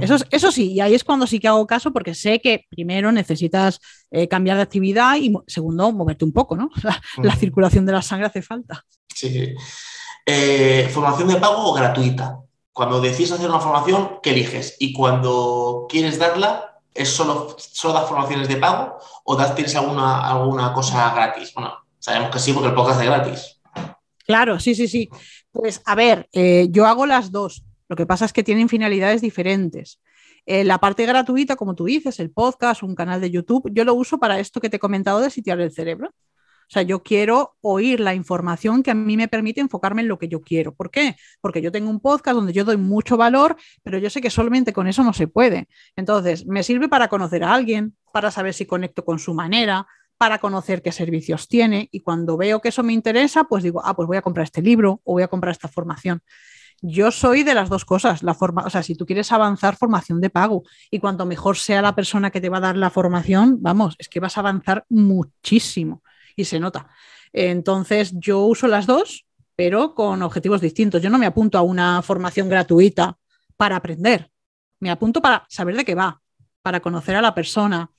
[0.00, 3.12] Eso, eso, sí, y ahí es cuando sí que hago caso porque sé que primero
[3.12, 3.80] necesitas
[4.10, 6.70] eh, cambiar de actividad y segundo, moverte un poco, ¿no?
[7.22, 8.82] La, circulación de la sangre hace falta.
[9.14, 9.54] Sí.
[10.26, 12.40] Eh, ¿Formación de pago o gratuita?
[12.72, 14.76] Cuando decides hacer una formación, ¿qué eliges?
[14.78, 20.28] Y cuando quieres darla, ¿es solo, solo das formaciones de pago o das, tienes alguna,
[20.28, 21.52] alguna cosa gratis?
[21.54, 23.60] Bueno, sabemos que sí porque el podcast es gratis.
[24.26, 25.08] Claro, sí, sí, sí.
[25.52, 27.64] Pues a ver, eh, yo hago las dos.
[27.88, 30.00] Lo que pasa es que tienen finalidades diferentes.
[30.46, 33.94] Eh, la parte gratuita, como tú dices, el podcast, un canal de YouTube, yo lo
[33.94, 36.10] uso para esto que te he comentado de sitiar el cerebro.
[36.74, 40.26] Sea, yo quiero oír la información que a mí me permite enfocarme en lo que
[40.26, 40.74] yo quiero.
[40.74, 41.14] ¿Por qué?
[41.40, 44.72] Porque yo tengo un podcast donde yo doy mucho valor, pero yo sé que solamente
[44.72, 45.68] con eso no se puede.
[45.94, 49.86] Entonces, me sirve para conocer a alguien, para saber si conecto con su manera,
[50.18, 53.94] para conocer qué servicios tiene y cuando veo que eso me interesa, pues digo, ah,
[53.94, 56.22] pues voy a comprar este libro o voy a comprar esta formación.
[56.82, 60.20] Yo soy de las dos cosas, la forma, o sea, si tú quieres avanzar, formación
[60.20, 63.58] de pago y cuanto mejor sea la persona que te va a dar la formación,
[63.60, 66.02] vamos, es que vas a avanzar muchísimo
[66.36, 66.88] y se nota.
[67.32, 71.02] Entonces, yo uso las dos, pero con objetivos distintos.
[71.02, 73.16] Yo no me apunto a una formación gratuita
[73.56, 74.30] para aprender,
[74.80, 76.20] me apunto para saber de qué va,
[76.62, 77.90] para conocer a la persona,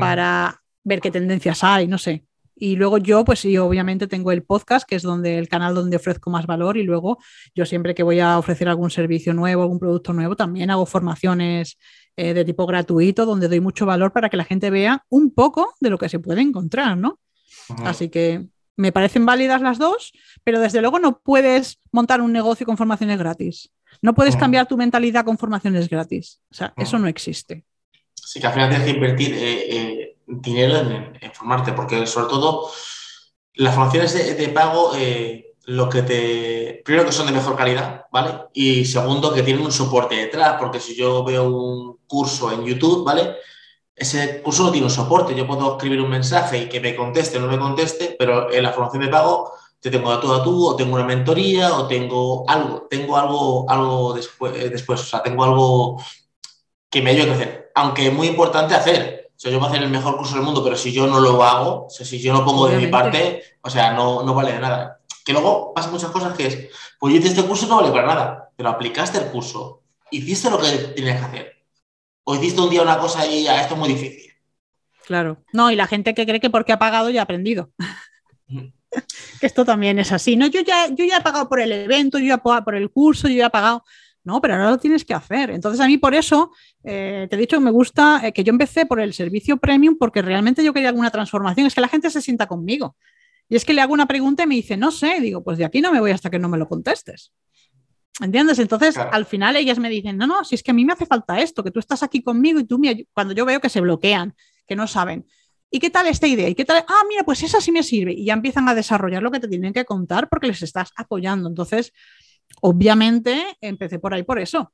[0.00, 2.26] para ver qué tendencias hay, no sé.
[2.56, 5.96] Y luego yo, pues sí, obviamente tengo el podcast, que es donde el canal donde
[5.96, 6.76] ofrezco más valor.
[6.76, 7.18] Y luego
[7.54, 11.78] yo siempre que voy a ofrecer algún servicio nuevo, algún producto nuevo, también hago formaciones
[12.16, 15.74] eh, de tipo gratuito, donde doy mucho valor para que la gente vea un poco
[15.80, 17.18] de lo que se puede encontrar, ¿no?
[17.84, 20.12] Así que me parecen válidas las dos,
[20.42, 23.70] pero desde luego no puedes montar un negocio con formaciones gratis.
[24.02, 26.40] No puedes cambiar tu mentalidad con formaciones gratis.
[26.50, 27.64] O sea, eso no existe.
[28.14, 29.34] Sí, que al final tienes que invertir.
[29.34, 32.70] Eh, eh, dinero en, formarte, porque sobre todo
[33.54, 36.82] las formaciones de, pago, eh, lo que te.
[36.84, 38.46] Primero, que son de mejor calidad, ¿vale?
[38.52, 43.04] Y segundo, que tienen un soporte detrás, porque si yo veo un curso en YouTube,
[43.04, 43.36] ¿vale?
[43.96, 45.34] Ese curso no tiene un soporte.
[45.34, 48.62] Yo puedo escribir un mensaje y que me conteste o no me conteste, pero en
[48.62, 49.52] la formación de pago
[49.84, 53.68] te tengo a tú a tú, o tengo una mentoría, o tengo algo, tengo algo,
[53.68, 56.02] algo después, eh, después, o sea, tengo algo
[56.88, 57.72] que me ayude a crecer.
[57.74, 60.42] Aunque es muy importante hacer, o sea, yo voy a hacer el mejor curso del
[60.42, 62.86] mundo, pero si yo no lo hago, o sea, si yo no pongo de mi
[62.86, 65.00] parte, o sea, no, no vale de nada.
[65.22, 68.06] Que luego pasan muchas cosas que es, pues yo hice este curso no vale para
[68.06, 71.52] nada, pero aplicaste el curso, hiciste lo que tenías que hacer.
[72.24, 74.32] O hiciste un día una cosa y ya, esto es muy difícil.
[75.06, 75.44] Claro.
[75.52, 77.70] No, y la gente que cree que porque ha pagado ya ha aprendido.
[79.40, 80.36] que esto también es así.
[80.36, 82.74] No, yo ya, yo ya he pagado por el evento, yo ya he pagado por
[82.74, 83.84] el curso, yo ya he pagado.
[84.24, 85.50] No, pero ahora lo tienes que hacer.
[85.50, 86.50] Entonces, a mí por eso
[86.82, 89.96] eh, te he dicho que me gusta eh, que yo empecé por el servicio premium
[89.98, 91.66] porque realmente yo quería alguna transformación.
[91.66, 92.96] Es que la gente se sienta conmigo.
[93.50, 95.20] Y es que le hago una pregunta y me dice, no sé.
[95.20, 97.32] Digo, pues de aquí no me voy hasta que no me lo contestes.
[98.20, 98.60] ¿Entiendes?
[98.60, 101.04] Entonces, al final ellas me dicen, no, no, si es que a mí me hace
[101.04, 103.80] falta esto, que tú estás aquí conmigo y tú me cuando yo veo que se
[103.80, 104.34] bloquean,
[104.66, 105.26] que no saben.
[105.68, 106.48] ¿Y qué tal esta idea?
[106.48, 106.84] ¿Y qué tal?
[106.86, 108.12] Ah, mira, pues esa sí me sirve.
[108.12, 111.48] Y ya empiezan a desarrollar lo que te tienen que contar porque les estás apoyando.
[111.48, 111.92] Entonces,
[112.60, 114.72] obviamente, empecé por ahí por eso.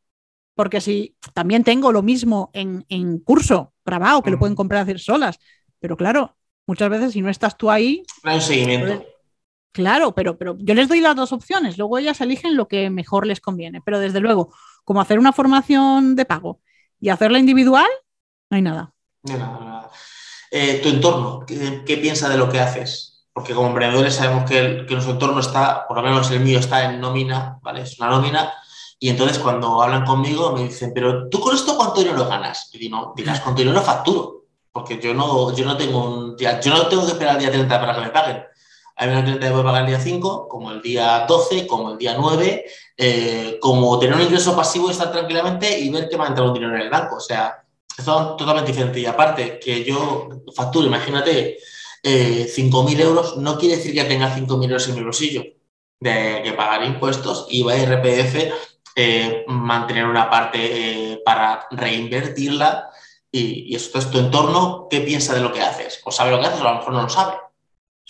[0.55, 5.39] Porque si también tengo lo mismo en, curso grabado, que lo pueden comprar hacer solas.
[5.79, 8.03] Pero claro, muchas veces si no estás tú ahí...
[8.23, 9.03] No hay seguimiento.
[9.73, 11.79] Claro, pero, pero yo les doy las dos opciones.
[11.79, 13.81] Luego ellas eligen lo que mejor les conviene.
[13.81, 14.53] Pero desde luego,
[14.85, 16.61] como hacer una formación de pago
[17.01, 17.89] y hacerla individual,
[18.51, 18.93] no hay nada.
[19.23, 19.91] No nada, nada.
[20.51, 23.25] Eh, tu entorno, ¿qué, piensa de lo que haces?
[23.33, 27.01] Porque como emprendedores sabemos que, nuestro entorno está, por lo menos el mío está en
[27.01, 27.83] nómina, ¿vale?
[27.83, 28.53] Es una nómina.
[28.99, 32.69] Y entonces cuando hablan conmigo me dicen, pero ¿tú con esto cuánto dinero ganas?
[32.73, 34.47] Y digo, dirás, con dinero facturo.
[34.73, 37.51] Porque yo no, yo no tengo un día, yo no tengo que esperar el día
[37.51, 38.43] 30 para que me paguen.
[39.01, 41.97] Hay una cliente que puede pagar el día 5, como el día 12, como el
[41.97, 42.67] día 9,
[42.99, 46.51] eh, como tener un ingreso pasivo y estar tranquilamente y ver que me ha entrado
[46.51, 47.17] un dinero en el banco.
[47.17, 47.65] O sea,
[48.05, 49.03] son totalmente diferentes.
[49.03, 51.57] Y aparte, que yo facturo, imagínate,
[52.03, 55.45] eh, 5.000 euros, no quiere decir que tenga 5.000 euros en mi bolsillo,
[55.99, 58.53] de que pagar impuestos, IVA, RPF,
[58.97, 60.59] eh, mantener una parte
[61.13, 62.91] eh, para reinvertirla.
[63.33, 66.03] Y, esto es tu entorno, ¿qué piensa de lo que haces?
[66.05, 67.37] O sabe lo que haces, o a lo mejor no lo sabe.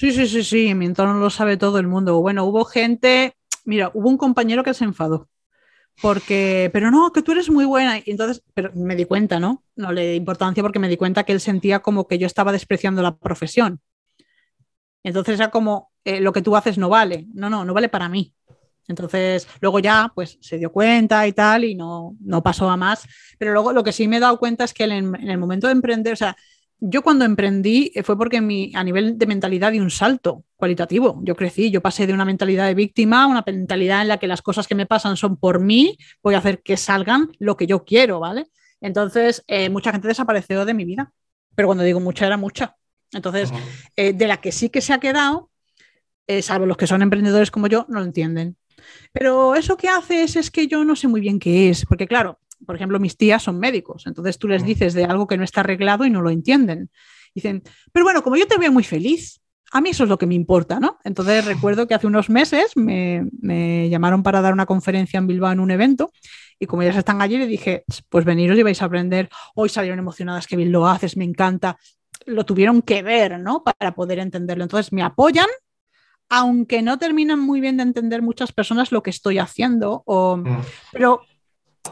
[0.00, 2.18] Sí, sí, sí, sí, mi entorno lo sabe todo el mundo.
[2.22, 3.34] Bueno, hubo gente,
[3.66, 5.28] mira, hubo un compañero que se enfadó
[6.00, 7.98] porque, pero no, que tú eres muy buena.
[7.98, 9.62] Y entonces, pero me di cuenta, ¿no?
[9.76, 12.50] No le di importancia porque me di cuenta que él sentía como que yo estaba
[12.50, 13.78] despreciando la profesión.
[15.02, 17.26] Entonces era como, eh, lo que tú haces no vale.
[17.34, 18.34] No, no, no vale para mí.
[18.88, 23.06] Entonces, luego ya, pues se dio cuenta y tal, y no, no pasó a más.
[23.38, 25.66] Pero luego lo que sí me he dado cuenta es que en, en el momento
[25.66, 26.38] de emprender, o sea,
[26.80, 31.20] yo cuando emprendí eh, fue porque mi, a nivel de mentalidad di un salto cualitativo.
[31.22, 34.26] Yo crecí, yo pasé de una mentalidad de víctima a una mentalidad en la que
[34.26, 37.66] las cosas que me pasan son por mí, voy a hacer que salgan lo que
[37.66, 38.46] yo quiero, ¿vale?
[38.80, 41.12] Entonces, eh, mucha gente desapareció de mi vida,
[41.54, 42.76] pero cuando digo mucha era mucha.
[43.12, 43.52] Entonces,
[43.96, 45.50] eh, de la que sí que se ha quedado,
[46.42, 48.56] salvo los que son emprendedores como yo, no lo entienden.
[49.12, 52.38] Pero eso que haces es que yo no sé muy bien qué es, porque claro,
[52.66, 55.60] por ejemplo, mis tías son médicos, entonces tú les dices de algo que no está
[55.60, 56.90] arreglado y no lo entienden.
[57.34, 59.40] Dicen, pero bueno, como yo te veo muy feliz,
[59.72, 60.98] a mí eso es lo que me importa, ¿no?
[61.04, 65.60] Entonces recuerdo que hace unos meses me, llamaron para dar una conferencia en Bilbao en
[65.60, 66.10] un evento
[66.58, 69.98] y como ellas están allí le dije, pues veniros y vais a aprender, hoy salieron
[69.98, 71.78] emocionadas, que bien lo haces, me encanta,
[72.26, 73.62] lo tuvieron que ver, ¿no?
[73.62, 74.64] Para poder entenderlo.
[74.64, 75.46] Entonces me apoyan,
[76.28, 80.60] aunque no terminan muy bien de entender muchas personas lo que estoy haciendo, o, mm.
[80.92, 81.22] pero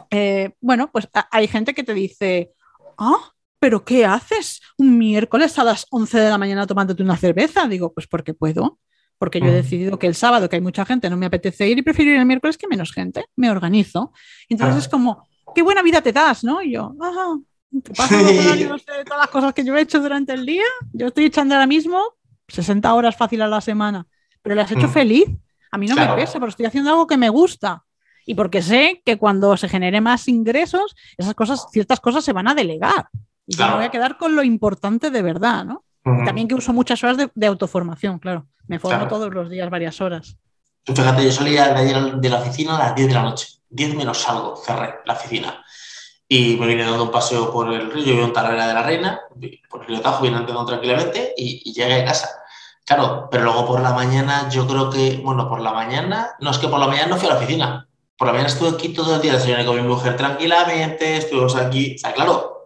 [0.09, 2.51] eh, bueno, pues hay gente que te dice,
[2.97, 7.67] ah, ¿pero qué haces un miércoles a las 11 de la mañana tomándote una cerveza?
[7.67, 8.79] Digo, pues porque puedo,
[9.17, 11.77] porque yo he decidido que el sábado, que hay mucha gente, no me apetece ir
[11.77, 14.13] y prefiero ir el miércoles que menos gente, me organizo.
[14.47, 16.61] Entonces es como, qué buena vida te das, ¿no?
[16.61, 17.37] Y yo, ajá,
[17.83, 20.63] te paso de todas las cosas que yo he hecho durante el día.
[20.93, 22.01] Yo estoy echando ahora mismo
[22.47, 24.07] 60 horas fácil a la semana,
[24.41, 25.25] pero las he hecho feliz.
[25.71, 27.83] A mí no me pesa, pero estoy haciendo algo que me gusta
[28.29, 32.47] y porque sé que cuando se genere más ingresos, esas cosas, ciertas cosas se van
[32.47, 33.09] a delegar.
[33.47, 35.83] Y yo me voy a quedar con lo importante de verdad, ¿no?
[36.03, 38.45] También que uso muchas horas de, autoformación, claro.
[38.67, 40.37] Me formo todos los días varias horas.
[40.85, 43.47] fíjate, yo salía de la oficina a las 10 de la noche.
[43.67, 45.65] 10 menos salgo, cerré la oficina.
[46.27, 49.21] Y me vine dando un paseo por el río, yo en Talavera de la Reina,
[49.71, 52.29] por el río Tajo, vine andando tranquilamente y, y llegué a casa.
[52.85, 56.59] Claro, pero luego por la mañana, yo creo que, bueno, por la mañana, no es
[56.59, 57.88] que por la mañana no fui a la oficina,
[58.19, 61.95] por lo menos estuve aquí todo el día, desayuné con mi mujer tranquilamente, estuvimos aquí,
[61.95, 62.65] o sea, claro,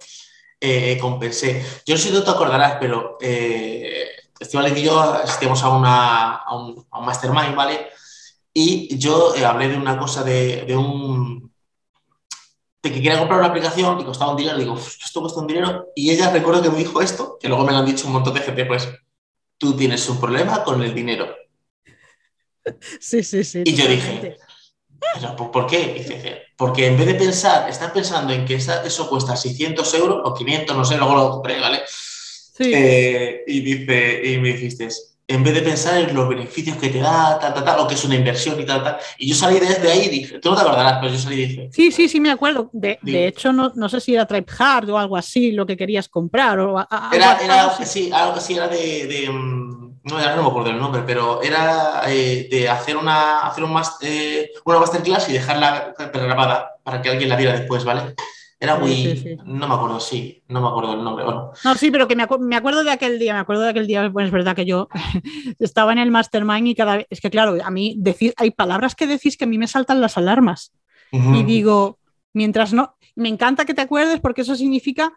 [0.60, 1.64] eh, compensé.
[1.86, 4.08] Yo no sé si tú te acordarás, pero eh,
[4.40, 7.88] Esteban y yo asistimos a, una, a, un, a un mastermind, ¿vale?
[8.52, 11.54] Y yo eh, hablé de una cosa de, de, un...
[12.82, 15.92] de que quería comprar una aplicación y costaba un dinero, digo, esto cuesta un dinero,
[15.96, 18.34] y ella recuerdo que me dijo esto, que luego me lo han dicho un montón
[18.34, 18.90] de gente, pues,
[19.60, 21.28] tú tienes un problema con el dinero.
[23.00, 23.62] Sí, sí, sí.
[23.66, 24.38] Y yo dije,
[25.52, 26.44] ¿por qué?
[26.56, 30.78] porque en vez de pensar, estás pensando en que eso cuesta 600 euros o 500,
[30.78, 31.82] no sé, luego lo compré, ¿vale?
[31.88, 32.72] Sí.
[32.74, 34.88] Eh, y, dice, y me dijiste,
[35.28, 37.94] en vez de pensar en los beneficios que te da, tal, tal, tal, o que
[37.94, 38.98] es una inversión y tal, tal.
[39.18, 41.46] Y yo salí desde ahí y dije, tú no te acordarás, pero yo salí y
[41.46, 41.70] dije.
[41.72, 42.70] Sí, sí, sí, me acuerdo.
[42.74, 45.78] De, de hecho, no, no, sé si era Tribe Hard o algo así lo que
[45.78, 46.60] querías comprar.
[46.60, 46.78] O
[47.12, 50.80] era, era, sí, algo así, era de, de mm, no, ya no me acuerdo el
[50.80, 55.94] nombre, pero era eh, de hacer una, hacer un master, eh, una masterclass y dejarla
[56.14, 58.14] grabada para que alguien la viera después, ¿vale?
[58.64, 59.38] Era muy.
[59.46, 61.26] No me acuerdo, sí, no me acuerdo el nombre.
[61.26, 61.52] Bueno.
[61.66, 64.08] No, sí, pero que me, me, acuerdo de aquel día, me acuerdo de aquel día,
[64.08, 64.88] bueno, es verdad que yo
[65.60, 67.08] estaba en el mastermind y cada vez.
[67.10, 70.00] Es que, claro, a mí decir, hay palabras que decís que a mí me saltan
[70.00, 70.72] las alarmas.
[71.12, 72.00] Y digo,
[72.32, 72.96] mientras no.
[73.16, 75.12] Me encanta que te acuerdes porque eso significa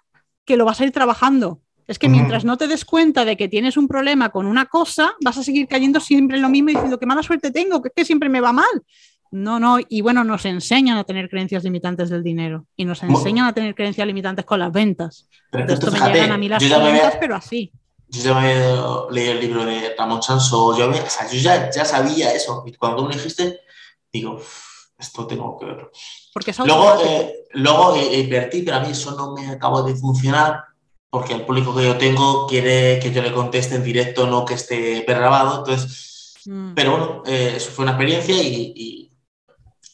[0.44, 1.62] que lo vas a ir trabajando.
[1.86, 5.14] Es que mientras no te des cuenta de que tienes un problema con una cosa,
[5.24, 7.88] vas a seguir cayendo siempre en lo mismo y diciendo qué mala suerte tengo, que
[7.88, 8.82] es que siempre me va mal.
[9.36, 13.44] No, no, y bueno, nos enseñan a tener creencias limitantes del dinero y nos enseñan
[13.44, 15.28] a tener creencias limitantes con las ventas.
[15.50, 17.70] Pero esto me llegan a mí las ventas, pero así.
[18.08, 20.90] Yo ya me he leído el libro de Ramón Sanso, yo,
[21.32, 22.64] ya, ya, sabía eso.
[22.66, 23.60] Y cuando tú me dijiste,
[24.10, 24.40] digo,
[24.98, 25.90] esto tengo que verlo.
[26.32, 30.64] Porque luego, eh, luego eh, invertí, pero a mí eso no me acabó de funcionar
[31.10, 34.54] porque el público que yo tengo quiere que yo le conteste en directo, no que
[34.54, 35.58] esté grabado.
[35.58, 36.72] Entonces, mm.
[36.72, 39.05] pero bueno, eh, eso fue una experiencia y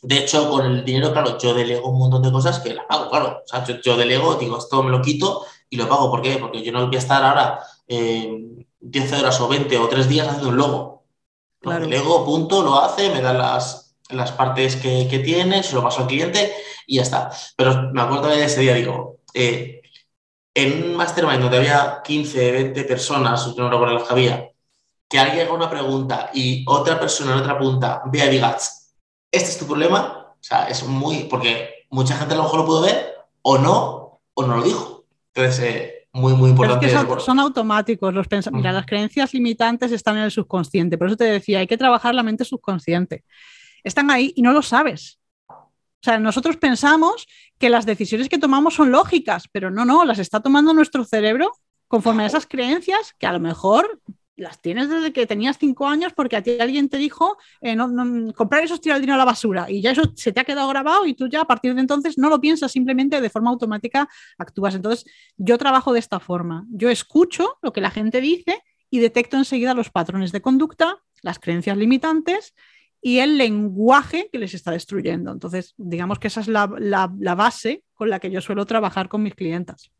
[0.02, 3.08] de hecho, con el dinero, claro, yo delego un montón de cosas que las pago,
[3.08, 3.42] claro.
[3.44, 6.10] O sea, yo, delego, digo, esto me lo quito y lo pago.
[6.10, 6.38] ¿Por qué?
[6.38, 10.48] Porque yo no voy a estar ahora 10 horas o 20 o 3 días haciendo
[10.48, 11.04] un logo.
[11.60, 15.82] Lo delego, punto, lo hace, me da las, las partes que, que, tiene, se lo
[15.84, 16.52] paso al cliente
[16.86, 17.30] y ya está.
[17.56, 19.82] Pero me acuerdo de ese día, digo, eh,
[20.54, 24.50] en un mastermind donde había 15, 20 personas, no recuerdo las que había,
[25.08, 28.56] que alguien haga una pregunta y otra persona en otra punta vea y diga,
[29.32, 30.34] este es tu problema.
[30.34, 31.24] O sea, es muy.
[31.24, 35.04] Porque mucha gente a lo mejor lo pudo ver o no, o no lo dijo.
[35.34, 36.86] Entonces, eh, muy, muy importante.
[36.86, 38.12] es que son, automáticos.
[38.12, 40.98] Los Mira, las creencias limitantes están en el subconsciente.
[40.98, 43.24] Por eso te decía, hay que trabajar la mente subconsciente.
[43.82, 45.18] Están ahí y no lo sabes.
[45.48, 47.26] O sea, nosotros pensamos
[47.58, 51.52] que las decisiones que tomamos son lógicas, pero no, no, las está tomando nuestro cerebro
[51.86, 54.00] conforme a esas creencias que a lo mejor
[54.36, 58.32] las tienes desde que tenías cinco años porque a ti alguien te dijo eh, no,
[58.34, 60.44] comprar eso es tirar el dinero a la basura y ya eso se te ha
[60.44, 63.50] quedado grabado y tú ya a partir de entonces no lo piensas, simplemente de forma
[63.50, 64.08] automática
[64.38, 64.74] actúas.
[64.74, 65.04] Entonces
[65.36, 69.74] yo trabajo de esta forma, yo escucho lo que la gente dice y detecto enseguida
[69.74, 72.54] los patrones de conducta, las creencias limitantes
[73.00, 75.32] y el lenguaje que les está destruyendo.
[75.32, 79.22] Entonces digamos que esa es la, la base con la que yo suelo trabajar con
[79.22, 79.92] mis clientas.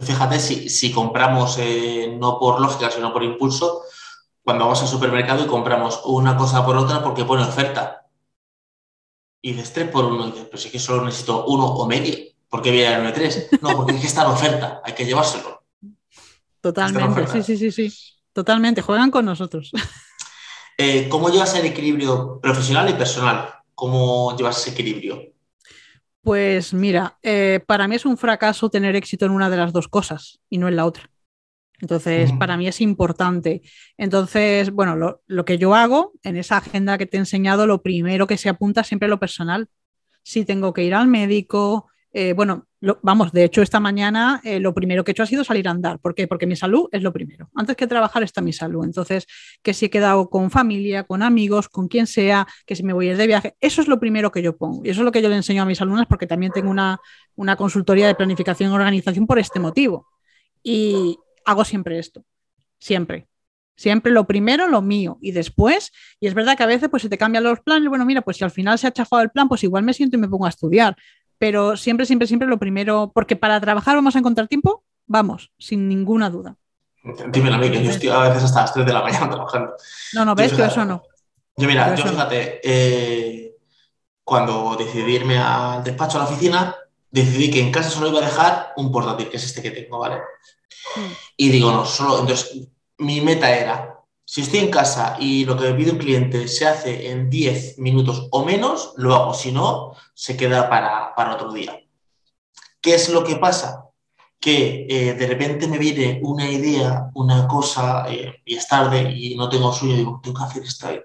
[0.00, 3.82] Fíjate, si, compramos eh, no por lógica, sino por impulso,
[4.42, 8.06] cuando vamos al supermercado y compramos una cosa por otra porque pone oferta.
[9.42, 11.86] Y dices tres por uno, y dices, pero si es que solo necesito uno o
[11.86, 12.16] medio,
[12.48, 15.64] ¿por qué viene el 3 No, porque es que está en oferta, hay que llevárselo.
[16.60, 17.92] Totalmente, sí, sí, sí, sí.
[18.32, 19.72] Totalmente, juegan con nosotros.
[20.80, 23.52] Eh, ¿Cómo llevas el equilibrio profesional y personal?
[23.74, 25.32] ¿Cómo llevas ese equilibrio?
[26.28, 29.88] Pues mira, eh, para mí es un fracaso tener éxito en una de las dos
[29.88, 31.10] cosas y no en la otra.
[31.80, 33.62] Entonces, para mí es importante.
[33.96, 38.26] Entonces, bueno, lo, que yo hago en esa agenda que te he enseñado, lo primero
[38.26, 39.70] que se apunta siempre lo personal.
[40.22, 42.67] Si tengo que ir al médico, eh, bueno,
[43.02, 45.72] vamos, de hecho, esta mañana eh, lo primero que he hecho ha sido salir a
[45.72, 45.98] andar.
[45.98, 46.28] ¿Por qué?
[46.28, 47.50] Porque mi salud es lo primero.
[47.54, 48.84] Antes que trabajar está mi salud.
[48.84, 49.26] Entonces,
[49.62, 53.08] que si he quedado con familia, con amigos, con quien sea, que si me voy
[53.08, 54.84] a ir de viaje, eso es lo primero que yo pongo.
[54.84, 56.98] Y eso es lo que yo le enseño a mis alumnas porque también tengo una,
[57.34, 60.06] una consultoría de planificación y organización por este motivo.
[60.62, 62.24] Y hago siempre esto.
[62.78, 63.26] Siempre.
[63.74, 65.18] Siempre lo primero, lo mío.
[65.20, 67.88] Y después, y es verdad que a veces pues se te cambian los planes.
[67.88, 70.16] Bueno, mira, pues si al final se ha chafado el plan, pues igual me siento
[70.16, 70.96] y me pongo a estudiar
[71.38, 75.88] pero siempre, siempre, siempre lo primero, porque para trabajar vamos a encontrar tiempo, vamos, sin
[75.88, 76.56] ninguna duda.
[77.28, 79.74] Dímelo a mí, que yo estoy a veces hasta las 3 de la mañana trabajando.
[80.14, 81.02] No, no, ves que eso no.
[81.56, 83.56] Yo, mira, yo, fíjate, eh,
[84.22, 86.76] cuando decidí irme al despacho, a la oficina,
[87.10, 89.98] decidí que en casa solo iba a dejar un portátil, que es este que tengo,
[89.98, 90.16] ¿vale?
[90.96, 91.12] Mm.
[91.36, 92.68] Y digo, no, solo, entonces,
[92.98, 93.97] mi meta era
[94.28, 97.78] si estoy en casa y lo que me pide un cliente se hace en 10
[97.78, 99.32] minutos o menos, lo hago.
[99.32, 101.80] Si no, se queda para, otro día.
[102.82, 103.86] ¿Qué es lo que pasa?
[104.38, 109.34] Que eh, de repente me viene una idea, una cosa, eh, y es tarde y
[109.34, 111.00] no tengo sueño, digo, tengo que hacer esto ahí.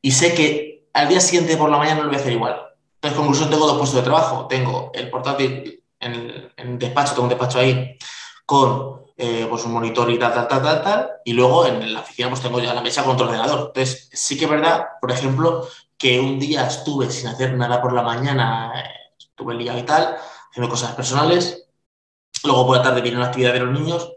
[0.00, 2.62] Y sé que al día siguiente por la mañana no lo voy a hacer igual.
[2.94, 4.46] Entonces, conclusión, tengo dos puestos de trabajo.
[4.46, 7.98] Tengo el portátil en en despacho, tengo un despacho ahí
[8.46, 12.00] con eh, pues un monitor y tal, tal, tal, tal, tal, y luego en la
[12.00, 13.68] oficina pues tengo ya la mesa con otro ordenador.
[13.68, 17.92] Entonces, sí que es verdad, por ejemplo, que un día estuve sin hacer nada por
[17.92, 20.16] la mañana, eh, estuve liado y tal,
[20.50, 21.68] haciendo cosas personales,
[22.42, 24.12] luego por la tarde vino la actividad de los niños,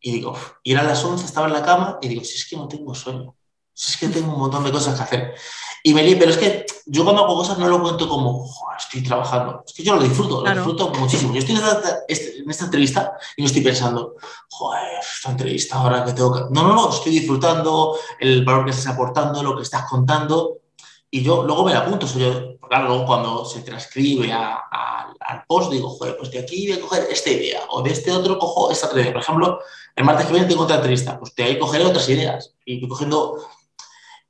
[0.00, 2.56] y digo, y era las 11, estaba en la cama, y digo, si es que
[2.56, 3.36] no tengo sueño,
[3.74, 5.34] si es que tengo un montón de cosas que hacer.
[5.86, 8.44] Y me li, pero es que yo cuando hago cosas no lo cuento como,
[8.76, 9.62] estoy trabajando.
[9.64, 11.32] Es que yo lo disfruto, lo disfruto muchísimo.
[11.32, 11.54] Yo estoy
[12.08, 14.16] este, en esta, entrevista y no estoy pensando,
[14.50, 16.40] joder, esta entrevista ahora que tengo que...
[16.50, 20.58] No, no, no, estoy disfrutando el valor que estás aportando, lo que estás contando.
[21.08, 22.04] y yo luego me la apunto.
[22.18, 26.80] yo, claro, luego cuando se transcribe al post, digo, joder, pues de aquí voy a
[26.80, 29.12] coger esta idea, o de este otro cojo esta otra idea.
[29.12, 29.60] Por ejemplo,
[29.94, 32.88] el martes que viene tengo otra entrevista, pues de ahí cogeré otras ideas y voy
[32.88, 33.38] cogiendo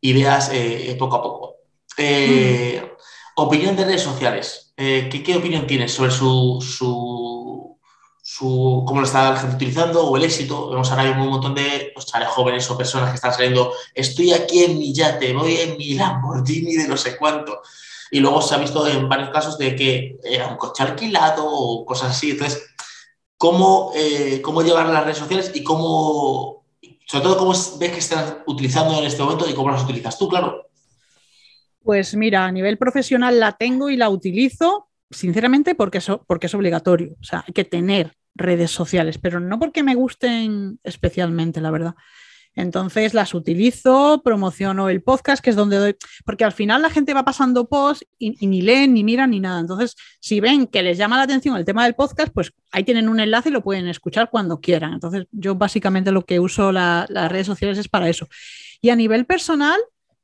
[0.01, 1.57] ideas eh, poco a poco.
[1.97, 2.97] Eh, mm.
[3.37, 4.73] Opinión de redes sociales.
[4.77, 7.79] Eh, ¿qué, opinión tienes sobre su, su,
[8.23, 10.71] su, cómo lo está la gente utilizando o el éxito?
[10.71, 14.65] Vemos ahora mismo un montón de pues, jóvenes o personas que están saliendo, estoy aquí
[14.65, 17.61] en mi yate, voy en mi Lamborghini de no sé cuánto.
[18.11, 21.85] Y luego se ha visto en varios casos de que era un coche alquilado o
[21.85, 22.31] cosas así.
[22.31, 22.63] Entonces,
[23.37, 23.93] ¿cómo,
[24.43, 26.56] cómo llevar las redes sociales y cómo,
[27.07, 30.29] sobre todo, cómo ves que están utilizando en este momento y cómo las utilizas tú,
[30.29, 30.69] claro?
[31.83, 37.15] Pues mira, a nivel profesional la tengo y la utilizo, sinceramente, porque, porque es obligatorio.
[37.21, 41.95] O sea, hay que tener redes sociales, pero no porque me gusten especialmente, la verdad.
[42.57, 47.13] Entonces las utilizo, promociono el podcast, que es donde doy, porque al final la gente
[47.13, 49.61] va pasando post y, ni leen, ni miran, ni nada.
[49.61, 53.09] Entonces, si ven que les llama la atención el tema del podcast, pues ahí tienen
[53.11, 54.95] un enlace y lo pueden escuchar cuando quieran.
[54.95, 58.27] Entonces, yo básicamente lo que uso las redes sociales es para eso.
[58.81, 59.79] Y a nivel personal,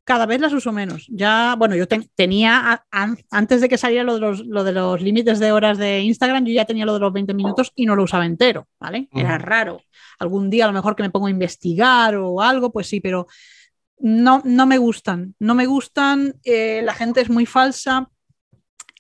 [0.05, 1.07] cada vez las uso menos.
[1.09, 2.85] Ya, bueno, yo tenía,
[3.31, 6.45] antes de que saliera lo de, los, lo de los límites de horas de Instagram,
[6.45, 9.09] yo ya tenía lo de los 20 minutos y no lo usaba entero, ¿vale?
[9.13, 9.81] Era raro.
[10.19, 13.27] Algún día a lo mejor que me pongo a investigar o algo, pues sí, pero
[13.99, 15.35] no, no me gustan.
[15.39, 18.11] No me gustan, eh, la gente es muy falsa,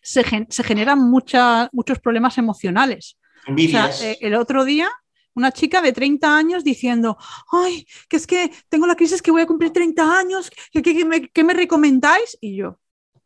[0.02, 3.18] se, generan muchos problemas emocionales.
[3.48, 4.88] O sea, eh, el otro día
[5.34, 7.16] una chica de 30 años diciendo,
[7.50, 11.54] ay, que es que tengo la crisis que voy a cumplir 30 años, ¿qué, me,
[11.54, 12.36] recomendáis?
[12.40, 12.78] Y yo,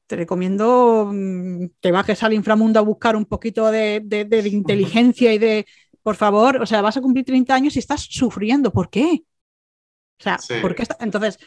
[0.06, 4.02] te recomiendo mm, que bajes al inframundo a buscar un poquito de,
[4.50, 5.66] inteligencia y de,
[6.02, 9.24] por favor, o sea, vas a cumplir 30 años y estás sufriendo, ¿por qué?
[10.18, 10.96] O sea, ¿por qué está?
[11.00, 11.38] Entonces,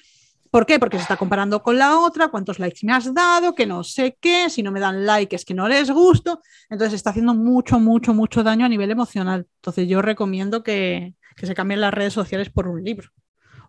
[0.51, 0.79] ¿Por qué?
[0.79, 4.17] Porque se está comparando con la otra, cuántos likes me has dado, que no sé
[4.19, 6.41] qué, si no me dan like es que no les gusto.
[6.69, 9.47] Entonces está haciendo mucho, mucho, mucho daño a nivel emocional.
[9.57, 13.09] Entonces yo recomiendo que, se cambien las redes sociales por un libro,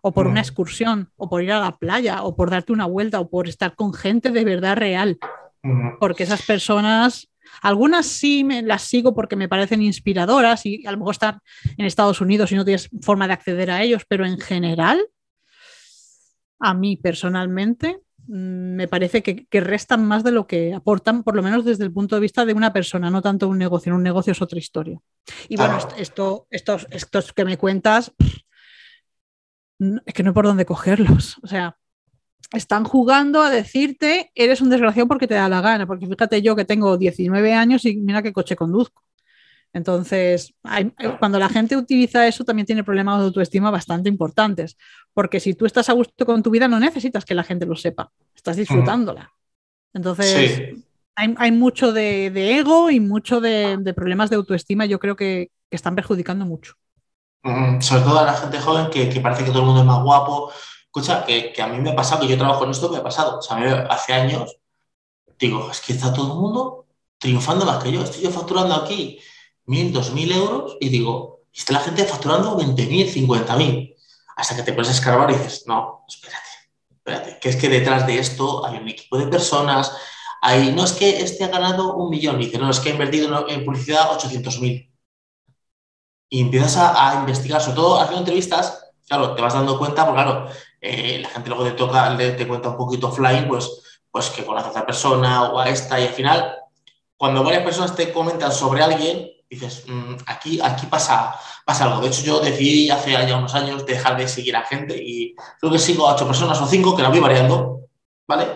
[0.01, 3.19] o por una excursión, o por ir a la playa, o por darte una vuelta,
[3.19, 5.19] o por estar con gente de verdad real.
[5.99, 7.29] Porque esas personas,
[7.61, 11.39] algunas sí me las sigo porque me parecen inspiradoras y a lo mejor están
[11.77, 14.99] en Estados Unidos y no tienes forma de acceder a ellos, pero en general
[16.61, 21.43] a mí personalmente mm, me parece que, restan más de lo que aportan, por lo
[21.43, 23.93] menos desde el punto de vista de una persona, no tanto un negocio.
[23.93, 24.99] Un negocio es otra historia.
[25.49, 28.13] Y bueno, esto, estos, estos que me cuentas,
[29.79, 31.37] es que no hay por dónde cogerlos.
[31.43, 31.77] O sea,
[32.53, 36.55] están jugando a decirte, eres un desgraciado porque te da la gana, porque fíjate yo
[36.55, 39.03] que tengo 19 años y mira qué coche conduzco.
[39.73, 40.53] Entonces,
[41.19, 44.77] cuando la gente utiliza eso, también tiene problemas de autoestima bastante importantes,
[45.13, 47.75] porque si tú estás a gusto con tu vida, no necesitas que la gente lo
[47.75, 49.31] sepa, estás disfrutándola.
[49.93, 50.73] Entonces,
[51.15, 56.45] hay, mucho de, ego y mucho de, problemas de autoestima, yo creo que, están perjudicando
[56.45, 56.73] mucho.
[57.79, 60.51] Sobre todo a la gente joven que, parece que todo el mundo es más guapo.
[60.83, 63.39] Escucha, que, a mí me ha pasado, que yo trabajo en esto, me ha pasado.
[63.39, 63.55] O sea,
[63.89, 64.57] hace años,
[65.39, 68.03] digo, es que está todo el mundo triunfando más que yo.
[68.03, 69.17] Estoy yo facturando aquí
[69.65, 73.95] mil, dos mil euros y digo, está la gente facturando 20.000, 50.000.
[74.35, 76.49] Hasta que te a escarbar y dices, no, espérate,
[76.89, 79.95] espérate, que es que detrás de esto hay un equipo de personas,
[80.41, 83.47] hay, no es que este ha ganado un millón, dice, no, es que ha invertido
[83.47, 84.89] en publicidad 800.000.
[86.29, 90.47] Y empiezas a, investigar, sobre todo haciendo entrevistas, claro, te vas dando cuenta, porque claro,
[90.79, 94.67] eh, la gente luego te toca, te cuenta un poquito offline, pues, pues que conoce
[94.67, 96.55] a otra persona o a esta, y al final,
[97.17, 101.35] cuando varias personas te comentan sobre alguien, dices, mm, aquí, aquí pasa,
[101.65, 102.01] pasa algo.
[102.01, 105.71] De hecho, yo decidí hace ya unos años dejar de seguir a gente y creo
[105.71, 107.81] que sigo a ocho personas o cinco, que la voy variando,
[108.27, 108.47] ¿vale?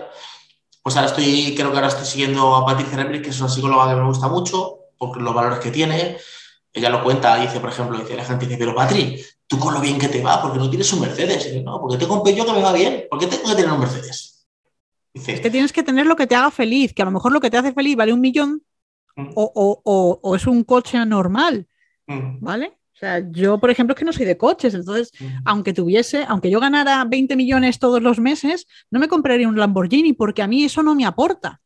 [0.82, 3.90] Pues ahora estoy, creo que ahora estoy siguiendo a Patricia Rembrich, que es una psicóloga
[3.90, 6.18] que me gusta mucho, por los valores que tiene.
[6.72, 9.82] Ella lo cuenta, dice, por ejemplo, dice, la gente dice, pero Patri, tú con lo
[9.82, 11.54] bien que te va, porque no tienes un Mercedes.
[11.54, 13.06] Y no, porque te compré yo que me va bien.
[13.10, 14.48] ¿Por qué tengo que tener un Mercedes?
[15.14, 17.32] Dice, es que tienes que tener lo que te haga feliz, que a lo mejor
[17.32, 18.62] lo que te hace feliz vale un millón,
[19.16, 19.30] Mm.
[19.36, 21.68] o, es un coche anormal,
[22.08, 22.40] mm.
[22.42, 22.78] ¿vale?
[22.94, 25.26] O sea, yo, por ejemplo, es que no soy de coches, entonces, mm.
[25.46, 30.14] aunque tuviese, aunque yo ganara 20 millones todos los meses, no me compraría un Lamborghini
[30.14, 31.62] porque a mí eso no me aporta.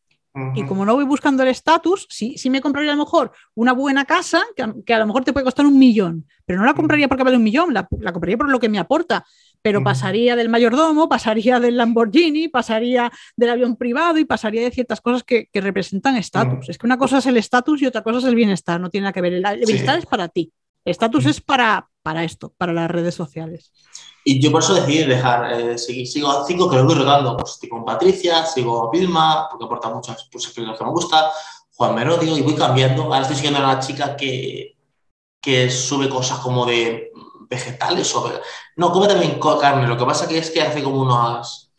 [0.55, 3.73] Y como no voy buscando el estatus, sí, sí me compraría a lo mejor una
[3.73, 7.09] buena casa, que a, lo mejor te puede costar un millón, pero no la compraría
[7.09, 9.25] porque vale un millón, la, la compraría por lo que me aporta
[9.61, 15.01] pero pasaría del mayordomo, pasaría del Lamborghini, pasaría del avión privado y pasaría de ciertas
[15.01, 16.69] cosas que, representan estatus.
[16.69, 19.03] Es que una cosa es el estatus y otra cosa es el bienestar, no tiene
[19.03, 19.33] nada que ver.
[19.33, 20.51] El, bienestar es para ti,
[20.85, 23.71] estatus es para, para esto, para las redes sociales.
[24.23, 27.53] Y yo por eso decidí dejar, eh, sigo a cinco que lo voy rotando, pues
[27.53, 31.31] estoy con Patricia, sigo a Vilma, porque aporta muchas pues, que me gusta,
[31.73, 33.03] Juan Merodio, y voy cambiando.
[33.03, 34.77] Ahora estoy siguiendo a una chica que,
[35.41, 37.11] que sube cosas como de
[37.49, 38.31] vegetales o...
[38.75, 41.69] No, come también carne, lo que pasa que es que hace como unas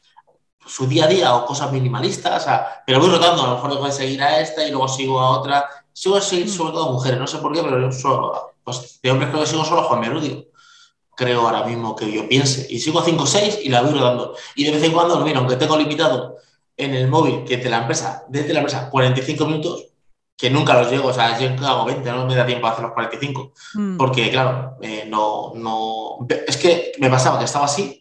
[0.66, 2.46] su día a día o cosas minimalistas,
[2.86, 5.30] pero voy rotando, a lo mejor voy a seguir a esta y luego sigo a
[5.30, 5.68] otra.
[5.92, 6.50] Sigo seguir mm.
[6.50, 9.64] sobre todo mujeres, no sé por qué, pero yo pues, de hombres creo que sigo
[9.64, 10.46] solo a Juan Merudio.
[11.16, 12.66] Creo ahora mismo que yo piense.
[12.70, 14.34] Y sigo a 5 o 6 y la voy rodando.
[14.54, 16.36] Y de vez en cuando, mira, aunque tengo limitado
[16.76, 19.86] en el móvil que de la empresa, desde la empresa, 45 minutos,
[20.40, 22.84] que nunca los llego, o sea, yo hago 20, no me da tiempo a hacer
[22.84, 23.52] los 45.
[23.74, 23.96] Mm.
[23.96, 26.26] Porque, claro, eh, no, no.
[26.46, 28.00] Es que me pasaba que estaba así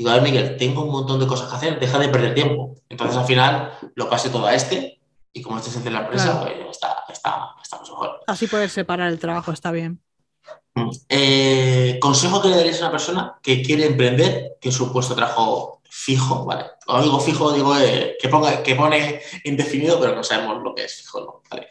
[0.00, 2.74] Digo, a ver, Miguel, tengo un montón de cosas que hacer, deja de perder tiempo.
[2.88, 4.98] Entonces, al final, lo pasé todo a este
[5.30, 8.20] y como este se hace la empresa, pues está, está, mejor.
[8.26, 10.00] Así poder separar el trabajo, está bien.
[10.74, 10.88] Mm.
[11.06, 15.18] Eh, consejo que le darías a una persona que quiere emprender, que su puesto de
[15.18, 16.66] trabajo fijo, ¿vale?
[16.86, 20.84] Cuando digo fijo, digo eh, que, ponga, que pone indefinido, pero no sabemos lo que
[20.84, 21.42] es fijo, ¿no?
[21.50, 21.68] ¿Vale?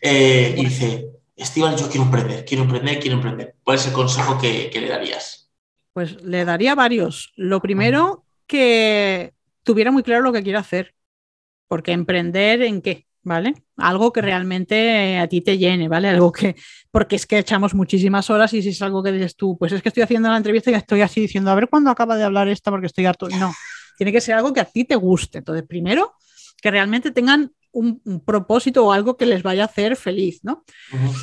[0.00, 3.56] Eh, y dice, Estival, yo quiero emprender, quiero emprender, quiero emprender.
[3.62, 5.50] ¿Cuál es el consejo que, que le darías?
[5.92, 7.32] Pues le daría varios.
[7.36, 10.94] Lo primero, que tuviera muy claro lo que quiere hacer.
[11.68, 13.54] Porque emprender en qué, ¿vale?
[13.80, 16.08] Algo que realmente a ti te llene, ¿vale?
[16.08, 16.56] Algo que,
[16.90, 19.82] porque es que echamos muchísimas horas y si es algo que dices tú, pues es
[19.82, 22.48] que estoy haciendo la entrevista y estoy así diciendo, a ver cuándo acaba de hablar
[22.48, 23.28] esta porque estoy harto.
[23.28, 23.52] No,
[23.96, 25.38] tiene que ser algo que a ti te guste.
[25.38, 26.14] Entonces, primero,
[26.60, 30.64] que realmente tengan un, propósito o algo que les vaya a hacer feliz, ¿no?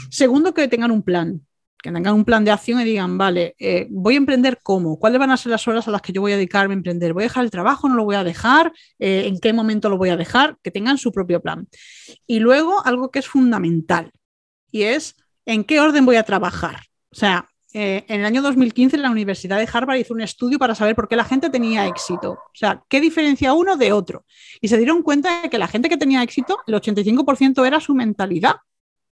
[0.10, 1.47] Segundo, que tengan un plan
[1.82, 5.20] que tengan un plan de acción y digan, vale, eh, voy a emprender cómo, cuáles
[5.20, 7.24] van a ser las horas a las que yo voy a dedicarme a emprender, voy
[7.24, 10.10] a dejar el trabajo, no lo voy a dejar, eh, en qué momento lo voy
[10.10, 11.68] a dejar, que tengan su propio plan.
[12.26, 14.12] Y luego algo que es fundamental
[14.72, 15.16] y es
[15.46, 16.82] en qué orden voy a trabajar.
[17.12, 20.74] O sea, eh, en el año 2015 la Universidad de Harvard hizo un estudio para
[20.74, 22.32] saber por qué la gente tenía éxito.
[22.32, 24.26] O sea, qué diferencia uno de otro.
[24.62, 27.94] Y se dieron cuenta de que la gente que tenía éxito, el 85% era su
[27.94, 28.56] mentalidad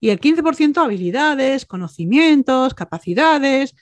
[0.02, 3.76] y el 15% habilidades, conocimientos, capacidades,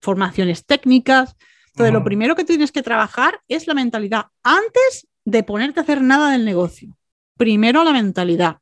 [0.00, 1.36] formaciones técnicas.
[1.68, 6.02] Entonces, lo primero que tienes que trabajar es la mentalidad antes de ponerte a hacer
[6.02, 6.96] nada del negocio.
[7.36, 8.58] Primero la mentalidad.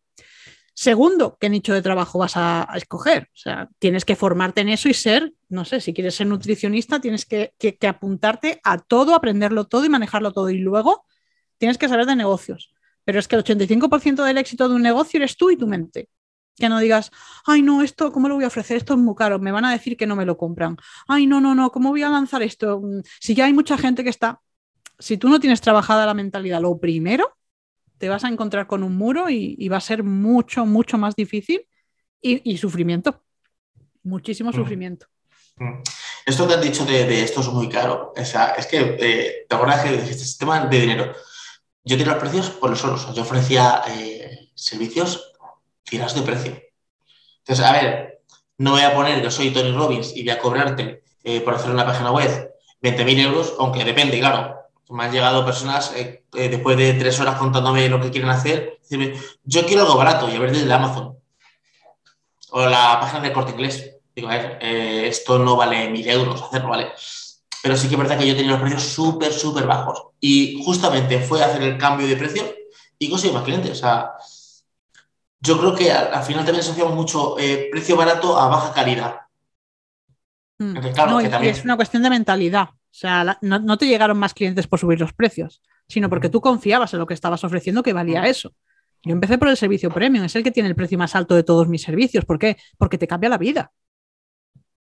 [0.74, 3.24] Segundo, ¿qué nicho de trabajo vas a, escoger?
[3.34, 7.00] O sea, tienes que formarte en eso y ser, no sé, si quieres ser nutricionista,
[7.00, 10.50] tienes que, que apuntarte a todo, aprenderlo todo y manejarlo todo.
[10.50, 11.04] Y luego
[11.58, 12.72] tienes que saber de negocios.
[13.04, 16.10] Pero es que el 85% del éxito de un negocio eres tú y tu mente.
[16.56, 17.10] Que no digas,
[17.44, 18.78] ay, no, esto, ¿cómo lo voy a ofrecer?
[18.78, 20.76] Esto es muy caro, me van a decir que no me lo compran.
[21.06, 22.80] Ay, no, no, no, ¿cómo voy a lanzar esto?
[22.80, 24.40] Mm, si ya hay mucha gente que está.
[24.98, 27.36] Si tú no tienes trabajada la mentalidad, lo primero,
[27.98, 31.66] te vas a encontrar con un muro y, va a ser mucho, mucho más difícil
[32.20, 33.22] y, sufrimiento.
[34.02, 34.54] Muchísimo mm.
[34.54, 35.06] sufrimiento.
[35.56, 35.82] Mm.
[36.26, 38.12] Esto que has dicho de, esto es muy caro.
[38.16, 41.12] O sea, es que, eh, ¿te acuerdas que este sistema de dinero?
[41.84, 43.14] Yo tiro los precios por los solos.
[43.14, 45.35] Yo ofrecía eh, servicios
[45.88, 46.62] tiras de precio.
[47.38, 48.22] Entonces, a ver,
[48.58, 51.70] no voy a poner que soy Tony Robbins y voy a cobrarte eh, por hacer
[51.70, 54.54] una página web 20.000 euros, aunque depende, claro.
[54.88, 58.78] Me han llegado personas eh, eh, después de tres horas contándome lo que quieren hacer.
[58.82, 59.14] Decirme,
[59.44, 61.18] yo quiero algo barato y a ver desde Amazon
[62.50, 63.92] o la página de corte inglés.
[64.14, 66.92] Digo, a ver, esto no vale mil euros hacerlo, ¿vale?
[67.62, 70.04] Pero sí que es verdad que yo tenía los precios súper, súper bajos.
[70.20, 72.44] Y justamente fue hacer el cambio de precio
[72.98, 73.72] y conseguí más clientes.
[73.72, 74.12] O sea,
[75.40, 79.20] yo creo que al, final también asociamos mucho eh, precio barato a baja calidad.
[80.58, 80.74] Mm.
[80.96, 82.68] no, es una cuestión de mentalidad.
[82.70, 86.94] O sea, no, te llegaron más clientes por subir los precios, sino porque tú confiabas
[86.94, 88.26] en lo que estabas ofreciendo que valía mm.
[88.26, 88.54] eso.
[89.02, 91.42] Yo empecé por el servicio premium, es el que tiene el precio más alto de
[91.42, 92.24] todos mis servicios.
[92.24, 92.56] ¿Por qué?
[92.78, 93.70] Porque te cambia la vida.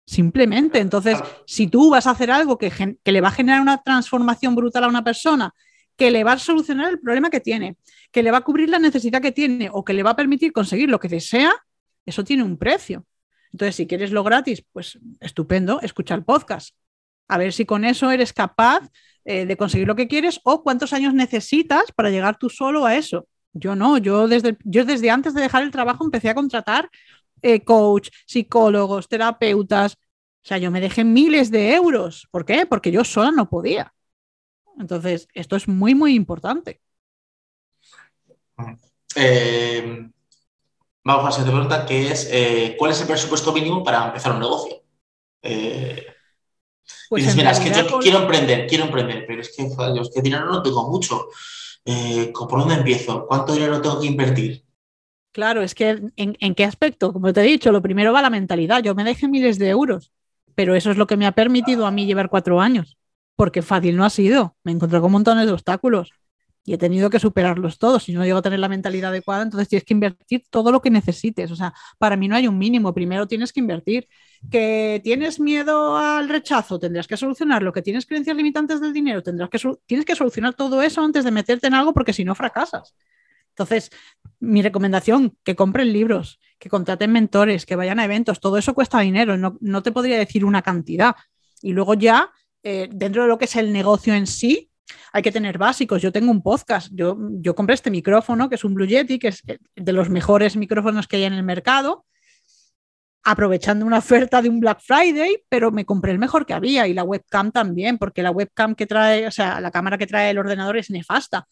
[0.06, 0.80] Simplemente.
[0.80, 1.18] Entonces,
[1.48, 4.84] si tú vas a hacer algo que, que le va a generar una transformación brutal
[4.84, 5.54] a una persona
[5.96, 7.78] que le va a solucionar el problema que tiene,
[8.12, 10.52] que le va a cubrir la necesidad que tiene o que le va a permitir
[10.52, 11.54] conseguir lo que desea,
[12.06, 13.06] eso tiene un precio.
[13.52, 16.76] Entonces, si quieres lo gratis, pues estupendo, escucha el podcast.
[17.28, 18.90] A ver si con eso eres capaz
[19.26, 22.96] eh, de conseguir lo que quieres o cuántos años necesitas para llegar tú solo a
[22.96, 23.28] eso.
[23.54, 26.90] Yo no, yo desde, yo desde antes de dejar el trabajo empecé a contratar
[27.44, 29.94] eh, coach, psicólogos, terapeutas.
[29.94, 32.28] O sea, yo me dejé miles de euros.
[32.32, 32.66] ¿Por qué?
[32.66, 33.93] Porque yo sola no podía.
[34.80, 36.82] Entonces, esto es muy, muy importante.
[39.16, 40.10] Eh,
[41.04, 44.40] vamos a hacer pregunta, que es, eh, ¿cuál es el presupuesto mínimo para empezar un
[44.40, 44.82] negocio?
[45.42, 46.06] Eh,
[47.10, 50.22] pues dices, mira, es que yo quiero emprender, quiero emprender, pero es que, es que
[50.22, 51.28] dinero no tengo mucho.
[51.84, 53.28] ¿Por dónde empiezo?
[53.28, 54.66] ¿Cuánto dinero tengo que invertir?
[55.32, 57.12] Claro, es que ¿en, qué aspecto?
[57.12, 58.84] Como te he dicho, lo primero va la mentalidad.
[58.84, 60.12] Yo me dejé miles de euros
[60.56, 62.98] pero eso es lo que me ha permitido a mí llevar cuatro años,
[63.36, 64.56] porque fácil no ha sido.
[64.64, 66.12] Me encontré con montones de obstáculos
[66.66, 68.04] y he tenido que superarlos todos.
[68.04, 70.90] Si no llego a tener la mentalidad adecuada, entonces tienes que invertir todo lo que
[70.90, 71.52] necesites.
[71.52, 72.94] O sea, para mí no hay un mínimo.
[72.94, 74.08] Primero tienes que invertir.
[74.50, 77.74] Que tienes miedo al rechazo, tendrás que solucionarlo.
[77.74, 81.32] Que tienes creencias limitantes del dinero, tendrás que tienes que solucionar todo eso antes de
[81.32, 82.96] meterte en algo, porque si no fracasas.
[83.50, 83.92] Entonces,
[84.40, 89.00] mi recomendación, que compren libros, que contraten mentores, que vayan a eventos, todo eso cuesta
[89.00, 91.16] dinero, no, no te podría decir una cantidad.
[91.62, 92.32] Y luego ya,
[92.64, 94.70] eh, dentro de lo que es el negocio en sí,
[95.12, 96.02] hay que tener básicos.
[96.02, 99.30] Yo tengo un podcast, yo, yo compré este micrófono, que es un Blue Yeti, que
[99.30, 99.44] es
[99.76, 102.06] de los mejores micrófonos que hay en el mercado,
[103.24, 106.94] aprovechando una oferta de un Black Friday, pero me compré el mejor que había y
[106.94, 110.38] la webcam también, porque la webcam que trae, o sea, la cámara que trae el
[110.38, 111.48] ordenador es nefasta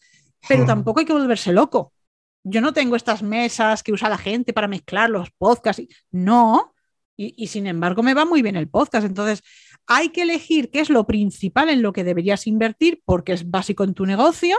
[0.48, 1.92] pero tampoco hay que volverse loco.
[2.44, 5.82] Yo no tengo estas mesas que usa la gente para mezclar los podcasts.
[6.10, 6.71] No,
[7.16, 9.06] y, sin embargo me va muy bien el podcast.
[9.06, 9.42] Entonces,
[9.86, 13.84] hay que elegir qué es lo principal en lo que deberías invertir porque es básico
[13.84, 14.56] en tu negocio,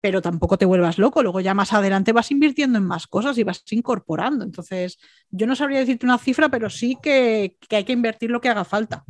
[0.00, 1.22] pero tampoco te vuelvas loco.
[1.22, 4.44] Luego ya más adelante vas invirtiendo en más cosas y vas incorporando.
[4.44, 4.98] Entonces,
[5.30, 8.64] yo no sabría decirte una cifra, pero sí que hay que invertir lo que haga
[8.64, 9.04] falta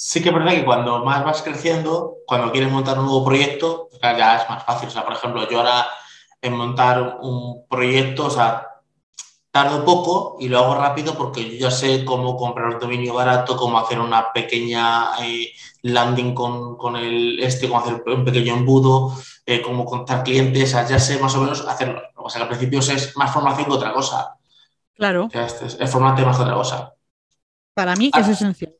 [0.00, 3.88] sí que es verdad que cuando más vas creciendo, cuando quieres montar un nuevo proyecto,
[4.00, 4.86] ya es más fácil.
[4.86, 5.88] O sea, por ejemplo, yo ahora
[6.40, 8.64] en montar un proyecto, o sea,
[9.50, 13.56] tardo poco y lo hago rápido porque yo ya sé cómo comprar un dominio barato,
[13.56, 19.14] cómo hacer una pequeña eh, landing con, con, el este, cómo hacer un pequeño embudo,
[19.46, 22.02] eh, cómo contar clientes, ya sé más o menos hacerlo.
[22.16, 24.34] O sea, que al principio es más formación que otra cosa.
[24.94, 25.26] Claro.
[25.26, 26.94] O sea, es, es formarte más que otra cosa.
[27.74, 28.74] Para mí es esencial.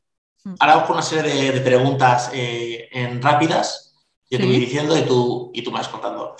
[0.44, 0.54] Mm.
[0.60, 3.94] Ahora vamos con una serie de, preguntas eh, en rápidas.
[4.30, 6.36] Yo te voy diciendo y tú, y tú me vas contando.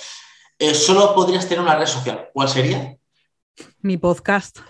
[0.74, 2.29] Solo podrías tener una red social.
[2.35, 2.97] ¿Cuál sería?
[3.80, 4.59] Mi podcast.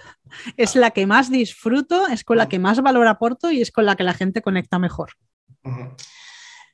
[0.58, 3.86] Es la que más disfruto, es con la que más valor aporto y es con
[3.86, 5.12] la que la gente conecta mejor.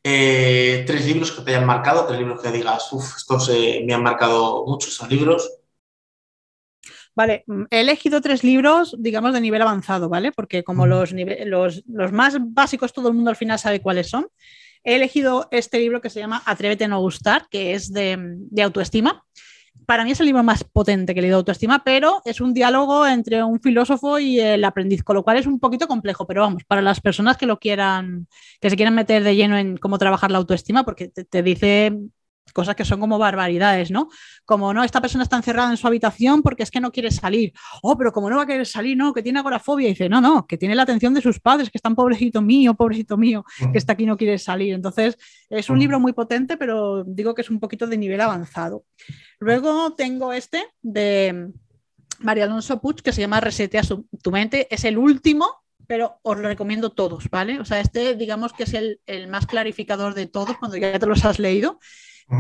[0.02, 3.48] Eh, tres libros que te hayan marcado, tres libros que digas, uff, estos
[3.86, 5.48] me han marcado mucho estos libros.
[7.14, 10.32] Vale, mm, he elegido tres libros, digamos, de nivel avanzado, ¿vale?
[10.32, 14.26] Porque como los, los, más básicos todo el mundo al final sabe cuáles son,
[14.82, 18.18] he elegido este libro que se llama Atrévete a no gustar, que es de,
[18.62, 19.24] autoestima.
[19.87, 23.07] Para mí es el libro más potente que he leído autoestima, pero es un diálogo
[23.07, 26.64] entre un filósofo y el aprendiz, con lo cual es un poquito complejo, pero vamos,
[26.64, 28.26] para las personas que lo quieran,
[28.61, 31.93] que se quieran meter de lleno en cómo trabajar la autoestima, porque te dice
[32.53, 34.09] cosas que son como barbaridades, ¿no?
[34.45, 37.53] Como, no, esta persona está encerrada en su habitación porque es que no quiere salir.
[37.82, 39.88] Oh, pero como no va a querer salir, no, que tiene agorafobia.
[39.88, 42.74] Y dice, no, no, que tiene la atención de sus padres, que están pobrecito mío,
[42.74, 44.74] pobrecito mío, que está aquí y no quiere salir.
[44.74, 45.16] Entonces,
[45.49, 48.84] es un libro muy potente, pero digo que es un poquito de nivel avanzado.
[49.38, 51.51] Luego tengo este de
[52.20, 53.82] María Alonso Puig, que se llama Resetea
[54.22, 54.68] tu mente.
[54.70, 57.61] Es el último pero os lo recomiendo todos, ¿vale?
[57.61, 61.05] O sea, este digamos que es el, el, más clarificador de todos cuando ya te
[61.05, 61.78] los has leído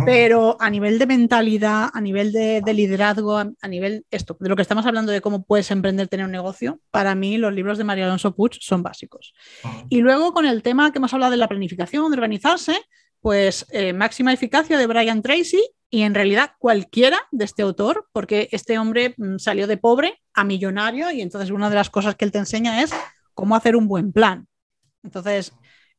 [0.04, 4.62] pero a nivel de mentalidad, a nivel de, liderazgo, a, nivel esto, de lo que
[4.62, 8.06] estamos hablando de cómo puedes emprender, tener un negocio, para mí los libros de María
[8.06, 9.34] Alonso Puig son básicos.
[9.88, 12.76] Y luego con el tema que hemos hablado de la planificación, de organizarse,
[13.20, 18.48] pues eh, Máxima Eficacia de Brian Tracy y en realidad cualquiera de este autor, porque
[18.52, 22.24] este hombre mm, salió de pobre a millonario y entonces una de las cosas que
[22.24, 22.92] él te enseña es
[23.32, 24.46] cómo hacer un buen plan.
[25.02, 25.52] Entonces,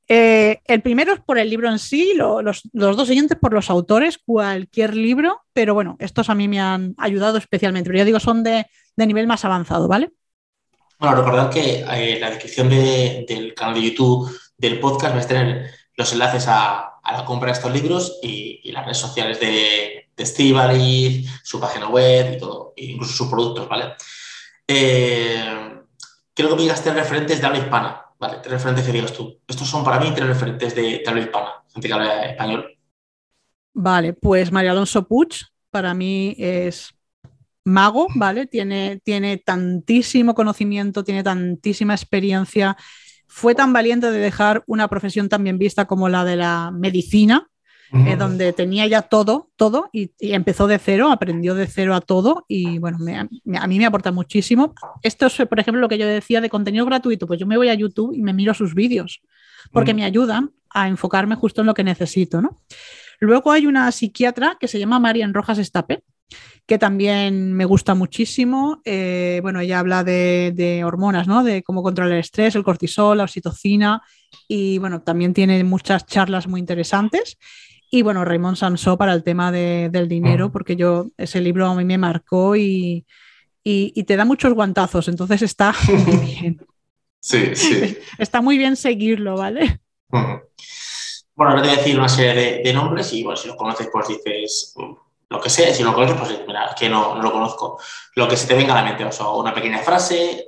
[0.08, 4.20] eh, el primero es por el libro en sí, los, dos siguientes por los autores,
[4.24, 8.44] cualquier libro, pero bueno, estos a mí me han ayudado especialmente, pero ya digo, son
[8.44, 10.12] de, nivel más avanzado, ¿vale?
[11.00, 15.30] Bueno, recordad que en eh, la descripción del canal de YouTube del podcast vais a
[15.30, 21.26] tener los enlaces a, la compra de estos libros y, las redes sociales de, de
[21.44, 23.94] su página web y todo, incluso sus productos, ¿vale?
[24.68, 25.80] Eh,
[26.34, 29.40] quiero que me digas tres referentes de habla hispana Vale, tres referentes que digas tú.
[29.48, 32.78] Estos son para mí tres referentes de, habla hispana, gente que habla español.
[33.74, 35.34] Vale, pues María Alonso Puig
[35.70, 36.96] para mí es
[37.66, 38.48] mago, ¿vale?
[38.48, 42.78] Tiene, tiene tantísimo conocimiento, tiene tantísima experiencia.
[43.28, 47.50] Fue tan valiente de dejar una profesión tan bien vista como la de la medicina,
[47.96, 52.46] eh, donde tenía ya todo, todo, y, empezó de cero, aprendió de cero a todo,
[52.48, 52.98] y bueno,
[53.58, 54.74] a mí me aporta muchísimo.
[55.02, 57.70] Esto es, por ejemplo, lo que yo decía de contenido gratuito, pues yo me voy
[57.70, 59.22] a YouTube y me miro sus vídeos,
[59.72, 62.62] porque me ayudan a enfocarme justo en lo que necesito, ¿no?
[63.20, 66.04] Luego hay una psiquiatra que se llama Marian Rojas Estape,
[66.66, 68.82] que también me gusta muchísimo.
[68.84, 71.44] Eh, bueno, ella habla de, de, hormonas, ¿no?
[71.44, 74.02] De cómo controlar el estrés, el cortisol, la oxitocina
[74.48, 77.38] y bueno, también tiene muchas charlas muy interesantes.
[77.90, 81.86] Y bueno, Raymond Sansó para el tema del dinero, porque yo ese libro a mí
[81.86, 83.06] me marcó y,
[83.64, 85.74] te da muchos guantazos, entonces está
[86.08, 86.66] muy bien.
[87.20, 87.98] Sí, sí.
[88.20, 89.80] Está muy bien seguirlo, ¿vale?
[90.10, 93.90] Bueno, ahora te voy a decir una serie de, nombres y bueno, si los conoces,
[93.92, 94.76] pues dices
[95.30, 95.74] lo que sea.
[95.74, 97.80] Si no lo conoces, pues mira, que no, lo conozco.
[98.16, 100.46] Lo que se te venga a la mente, o sea, una pequeña frase.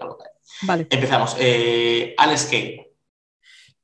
[0.61, 0.87] Vale.
[0.89, 1.35] Empezamos.
[1.39, 2.87] Eh, Alex Kay.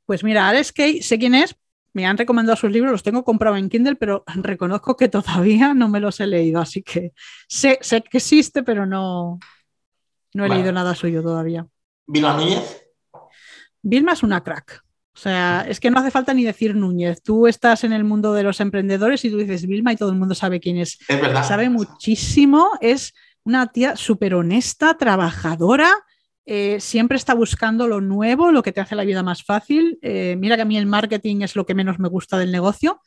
[0.06, 1.56] Pues mira, Alex Kay, sé quién es,
[1.94, 5.88] me han recomendado sus libros, los tengo comprados en Kindle, pero reconozco que todavía no
[5.88, 7.14] me los he leído, así que
[7.48, 9.40] sé, sé que existe, pero no,
[10.34, 11.66] no he leído nada suyo todavía.
[12.06, 12.84] ¿Vilma Núñez?
[13.82, 14.84] Vilma es una crack.
[15.16, 17.22] O sea, es que no hace falta ni decir Núñez.
[17.22, 20.18] Tú estás en el mundo de los emprendedores y tú dices Vilma y todo el
[20.18, 20.98] mundo sabe quién es.
[21.08, 21.48] Es verdad.
[21.48, 23.14] Sabe muchísimo, es
[23.44, 25.94] una tía súper honesta, trabajadora,
[26.46, 29.98] eh, siempre está buscando lo nuevo, lo que te hace la vida más fácil.
[30.02, 33.02] Eh, mira que a mí el marketing es lo que menos me gusta del negocio,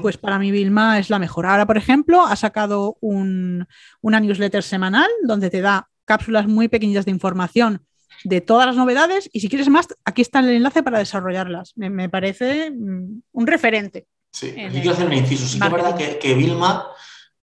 [0.00, 1.46] pues para mí Vilma es la mejor.
[1.46, 7.10] Ahora, por ejemplo, ha sacado una newsletter semanal donde te da cápsulas muy pequeñas de
[7.10, 7.84] información
[8.24, 11.74] de todas las novedades y si quieres más, aquí está el enlace para desarrollarlas.
[11.76, 14.06] Me, parece mm, un referente.
[14.32, 15.46] Sí, aquí quiero hacer un inciso.
[15.46, 16.86] Sí que es verdad que, que Vilma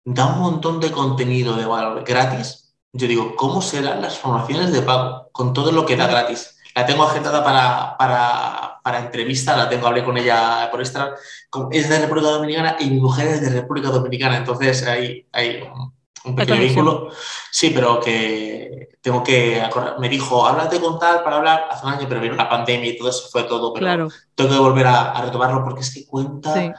[0.04, 2.67] da un montón de contenido de valor gratis
[2.98, 6.56] yo digo, ¿cómo serán las formaciones de pago con todo lo que da gratis?
[6.74, 11.14] La tengo agendada para, para, para entrevista, la tengo, hablé con ella por esta,
[11.70, 15.62] es de República Dominicana y mi mujer es de República Dominicana, entonces hay, hay
[16.24, 17.10] un pequeño vínculo.
[17.52, 19.62] Sí, pero que tengo que
[20.00, 22.98] Me dijo, háblate con tal para hablar hace un año, pero vino la pandemia y
[22.98, 23.72] todo eso fue todo.
[23.72, 24.08] Pero claro.
[24.34, 26.74] tengo que volver a, retomarlo porque es que cuenta.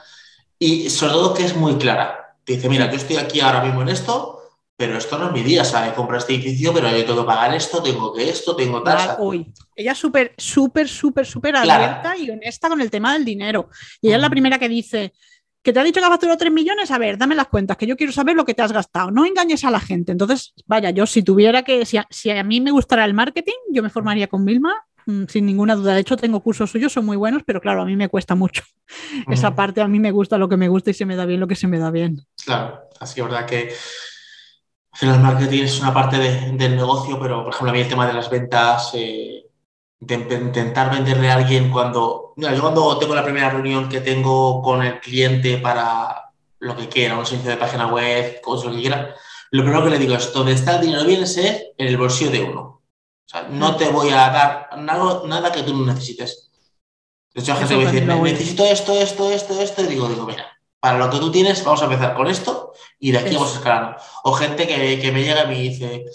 [0.58, 2.36] Y sobre todo que es muy clara.
[2.44, 4.39] dice, mira, yo estoy aquí ahora mismo en esto,
[4.80, 5.92] pero esto no es mi día, ¿sabes?
[5.92, 9.16] Compro este edificio, pero yo tengo que pagar esto, tengo que esto, tengo tal.
[9.18, 13.68] Uy, ella es súper, súper, súper, súper abierta y honesta con el tema del dinero.
[14.00, 15.12] Y ella es la primera que dice,
[15.62, 17.86] que te ha dicho que has facturado 3 millones, a ver, dame las cuentas, que
[17.86, 19.10] yo quiero saber lo que te has gastado.
[19.10, 20.12] No engañes a la gente.
[20.12, 23.90] Entonces, vaya, yo si tuviera que, si a, mí me gustara el marketing, yo me
[23.90, 24.72] formaría con Vilma,
[25.04, 25.92] mm, sin ninguna duda.
[25.92, 28.62] De hecho, tengo cursos suyos, son muy buenos, pero claro, a mí me cuesta mucho.
[29.30, 31.38] Esa parte a mí me gusta lo que me gusta y se me da bien
[31.38, 32.24] lo que se me da bien.
[32.42, 33.74] Claro, así que verdad que
[35.00, 38.12] el marketing es una parte del negocio, pero por ejemplo a mí el tema de
[38.12, 39.46] las ventas, eh,
[40.00, 44.62] de intentar venderle a alguien cuando, mira, yo cuando tengo la primera reunión que tengo
[44.62, 48.80] con el cliente para lo que quiera, un servicio de página web, cosas lo que
[48.80, 49.14] quiera,
[49.50, 52.30] lo primero que le digo es, donde está el dinero viene ser en el bolsillo
[52.30, 52.60] de uno.
[52.60, 56.50] O sea, no te voy a dar nada, nada que tú no necesites.
[57.34, 60.46] De hecho, la gente me dice, necesito esto, esto, esto, esto, y digo, digo, mira,
[60.80, 63.96] para lo que tú tienes, vamos a empezar con esto y de aquí vamos escalando.
[64.24, 66.06] O gente que, me llega y me dice,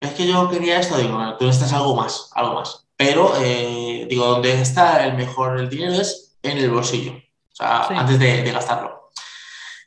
[0.00, 2.86] es que yo quería esto, digo, tú necesitas algo más, algo más.
[2.96, 7.86] Pero, eh, digo, donde está el mejor el dinero es en el bolsillo, o sea,
[7.88, 9.10] antes de, gastarlo.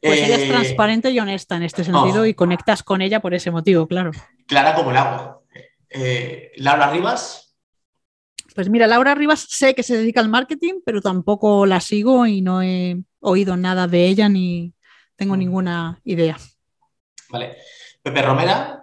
[0.02, 3.34] Pues ella es eh, transparente y honesta en este sentido y conectas con ella por
[3.34, 4.12] ese motivo, claro.
[4.48, 5.42] Clara como el agua.
[5.90, 7.45] Eh, Laura Rivas.
[8.56, 12.42] Pues mira, Laura Rivas sé que se dedica al marketing, pero tampoco la sigo y
[12.42, 14.74] no he oído nada de ella ni
[15.18, 16.38] tengo ninguna idea.
[17.30, 17.58] Vale.
[18.02, 18.82] Pepe Romera.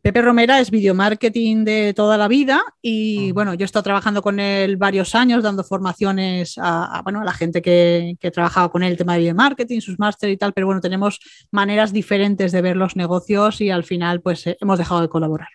[0.00, 4.22] Pepe Romera es video marketing de toda la vida y bueno, yo he estado trabajando
[4.22, 8.84] con él varios años dando formaciones a, bueno, a la gente que, que trabajado con
[8.84, 11.18] él, el tema de video marketing, sus máster y tal, pero bueno, tenemos
[11.50, 15.48] maneras diferentes de ver los negocios y al final pues eh, hemos dejado de colaborar.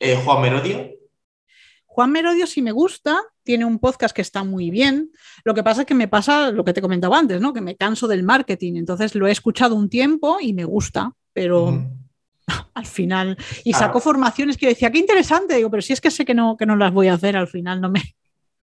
[0.00, 1.01] Eh, Juan Merodio.
[1.94, 5.10] Juan Merodio sí me gusta, tiene un podcast que está muy bien.
[5.44, 7.52] Lo que pasa es que me pasa lo que te comentaba antes, ¿no?
[7.52, 8.76] Que me canso del marketing.
[8.76, 11.86] Entonces lo he escuchado un tiempo y me gusta, pero
[12.74, 13.36] al final.
[13.62, 15.56] Y sacó formaciones que decía, qué interesante.
[15.56, 17.48] Digo, pero si es que sé que no, que no las voy a hacer, al
[17.48, 18.00] final no me,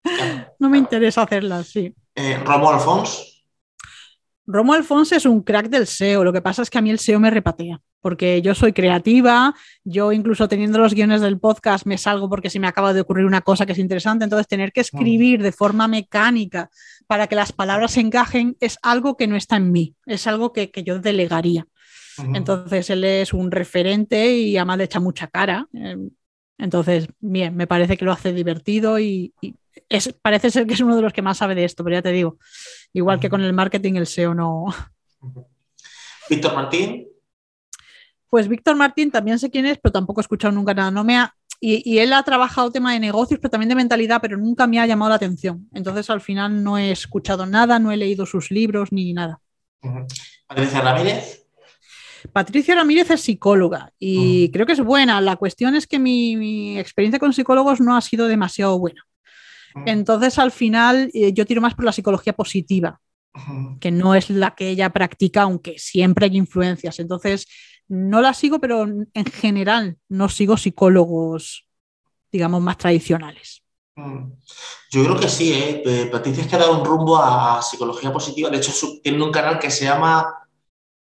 [0.60, 1.94] no me interesa hacerlas, sí.
[2.16, 3.37] Eh, Romo Alfons.
[4.48, 7.00] Romo Alfonso es un crack del SEO, lo que pasa es que a mí el
[7.00, 11.98] SEO me repatea, porque yo soy creativa, yo incluso teniendo los guiones del podcast me
[11.98, 14.80] salgo porque si me acaba de ocurrir una cosa que es interesante, entonces tener que
[14.80, 16.70] escribir de forma mecánica
[17.08, 20.54] para que las palabras se encajen es algo que no está en mí, es algo
[20.54, 21.68] que, yo delegaría.
[22.34, 25.68] Entonces él es un referente y además le echa mucha cara.
[25.74, 25.98] Eh,
[26.58, 29.34] entonces, bien, me parece que lo hace divertido y,
[29.90, 32.02] es, parece ser que es uno de los que más sabe de esto, pero ya
[32.02, 32.38] te digo,
[32.94, 34.66] igual que con el marketing, el SEO no.
[36.30, 37.08] Víctor Martín.
[38.30, 40.92] Pues Víctor Martín también sé quién es, pero tampoco he escuchado nunca nada.
[40.92, 44.38] No me ha, y, él ha trabajado tema de negocios, pero también de mentalidad, pero
[44.38, 45.68] nunca me ha llamado la atención.
[45.74, 49.40] Entonces al final no he escuchado nada, no he leído sus libros ni nada.
[50.48, 51.46] Patricia Ramírez.
[52.32, 55.20] Patricia Ramírez es psicóloga y creo que es buena.
[55.22, 59.06] La cuestión es que mi, experiencia con psicólogos no ha sido demasiado buena.
[59.86, 63.00] Entonces, al final, eh, yo tiro más por la psicología positiva,
[63.80, 67.00] que no es la que ella practica, aunque siempre hay influencias.
[67.00, 67.48] Entonces,
[67.88, 71.68] no la sigo, pero en general no sigo psicólogos,
[72.32, 73.64] digamos, más tradicionales.
[74.92, 76.10] Yo creo que sí, ¿eh?
[76.12, 78.50] Patricia es que ha dado un rumbo a psicología positiva.
[78.50, 78.72] De hecho,
[79.02, 80.48] tiene un canal que se llama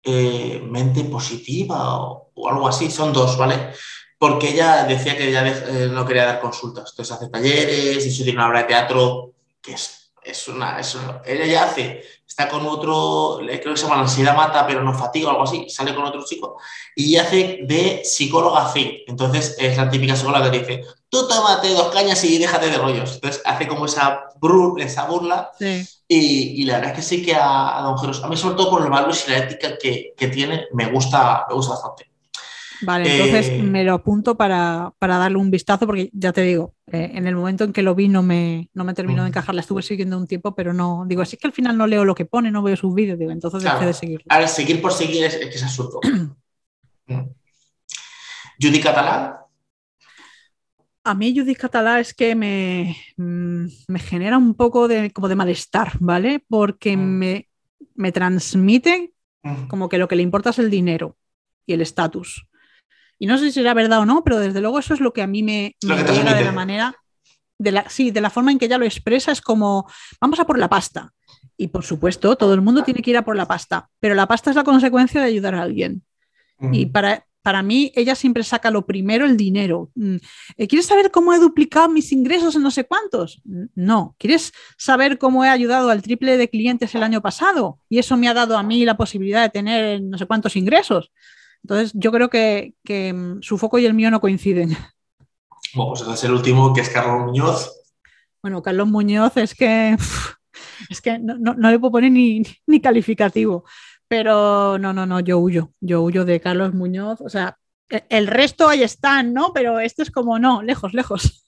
[0.03, 2.89] eh, Mente Positiva o, algo así.
[2.89, 3.73] Son dos, ¿vale?
[4.19, 6.91] Porque ella decía que ya eh, no quería dar consultas.
[6.91, 10.95] Entonces hace talleres, y eso tiene una obra de teatro que es, es una, es
[11.25, 15.27] Ella ya hace está con otro, creo que se llama ansiedad mata, pero no fatiga
[15.27, 16.57] o algo así, sale con otro chico
[16.95, 19.01] y hace de psicóloga fit.
[19.07, 23.15] Entonces es la típica psicóloga que dice, tú tómate dos cañas y déjate de rollos.
[23.15, 24.25] Entonces hace como esa,
[24.77, 25.51] esa burla
[26.07, 28.69] y, la verdad es que sí que a, a Don Jeros, a mí sobre todo
[28.69, 32.11] por los valores y la ética que, que tiene, me gusta, me gusta bastante.
[32.81, 37.11] Vale, entonces eh, me lo apunto para, darle un vistazo, porque ya te digo, eh,
[37.13, 39.61] en el momento en que lo vi no me, no me terminó de encajar, la
[39.61, 42.25] estuve siguiendo un tiempo, pero no, digo, así que al final no leo lo que
[42.25, 44.25] pone, no veo sus vídeos, digo, entonces dejé de seguirlo.
[44.29, 45.99] Ahora, seguir por seguir es, que es absurdo.
[47.11, 47.27] Mm.
[48.61, 49.47] Judy Catalá.
[51.03, 55.35] A mí Judy Catalá es que me, mm, me, genera un poco de, como de
[55.35, 56.45] malestar, ¿vale?
[56.47, 56.99] Porque mm.
[56.99, 57.49] me,
[57.95, 59.11] me transmite
[59.69, 61.17] como que lo que le importa es el dinero
[61.65, 62.48] y el estatus.
[63.19, 65.21] Y no sé si será verdad o no, pero desde luego eso es lo que
[65.21, 66.95] a mí me, me llega de la manera,
[67.59, 69.85] de la, sí, de la forma en que ella lo expresa, es como,
[70.21, 71.13] vamos a por la pasta.
[71.57, 74.27] Y por supuesto, todo el mundo tiene que ir a por la pasta, pero la
[74.27, 76.01] pasta es la consecuencia de ayudar a alguien.
[76.71, 79.91] Y para, para mí, ella siempre saca lo primero, el dinero.
[79.95, 80.17] Mm,
[80.57, 83.41] eh, ¿Quieres saber cómo he duplicado mis ingresos en no sé cuántos?
[83.75, 84.15] No.
[84.17, 87.79] ¿Quieres saber cómo he ayudado al triple de clientes el año pasado?
[87.87, 91.11] Y eso me ha dado a mí la posibilidad de tener no sé cuántos ingresos.
[91.63, 92.73] Entonces, yo creo que,
[93.13, 94.75] mm, su foco y el mío no coinciden.
[95.75, 97.71] Bueno, pues es el último, que es Carlos Muñoz.
[98.41, 99.95] Bueno, Carlos Muñoz es que,
[100.89, 102.43] es que no, le puedo poner ni,
[102.81, 103.65] calificativo.
[104.07, 105.71] Pero no, no, no, yo huyo.
[105.79, 107.21] Yo huyo de Carlos Muñoz.
[107.21, 107.57] O sea,
[107.89, 109.51] e, el resto ahí están, ¿no?
[109.53, 111.43] Pero este es como, no, lejos, lejos.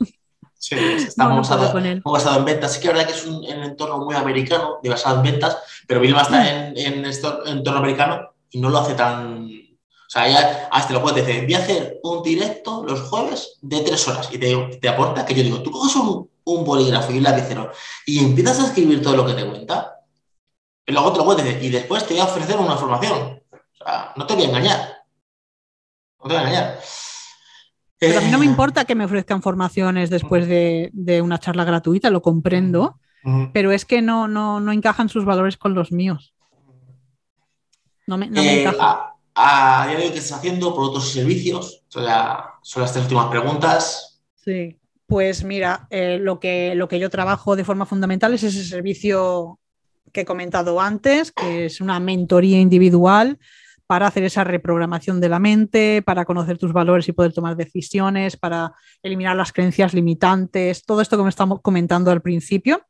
[0.53, 2.73] Sí, estamos basado, basado, en ventas.
[2.73, 5.57] Sí que es verdad que es un, entorno muy americano, de basado en ventas,
[5.87, 6.45] pero Vilma está mm.
[6.45, 9.49] en, en este entorno americano y no lo hace tan,
[10.11, 14.05] sea, ya hasta lo puedes decir, voy a hacer un directo los jueves de tres
[14.09, 17.23] horas y te, te aporta que yo digo, tú coges un, un, bolígrafo y un
[17.23, 17.71] lapicero
[18.05, 20.01] y empiezas a escribir todo lo que te cuenta,
[20.85, 23.41] y luego te lo puedes decir, y después te voy a ofrecer una formación.
[23.53, 24.97] O sea, no te voy a engañar.
[26.21, 26.79] No te voy a engañar.
[27.97, 31.37] Pero a mí no me eh, importa que me ofrezcan formaciones después de, de una
[31.37, 32.99] charla gratuita, lo comprendo,
[33.53, 36.33] pero es que no, no, no, encajan sus valores con los míos.
[38.07, 40.73] No me, no me eh, encaja a día de hoy, ¿qué estás haciendo?
[40.73, 41.83] ¿Productos y servicios?
[41.87, 44.21] son las tres últimas preguntas.
[44.35, 48.63] Sí, pues mira, eh, lo, que, lo que yo trabajo de forma fundamental es ese
[48.63, 49.59] servicio
[50.11, 53.39] que he comentado antes, que es una mentoría individual
[53.91, 58.37] para hacer esa reprogramación de la mente, para conocer tus valores y poder tomar decisiones,
[58.37, 58.73] para
[59.03, 62.85] eliminar las creencias limitantes, todo esto que me estamos comentando al principio,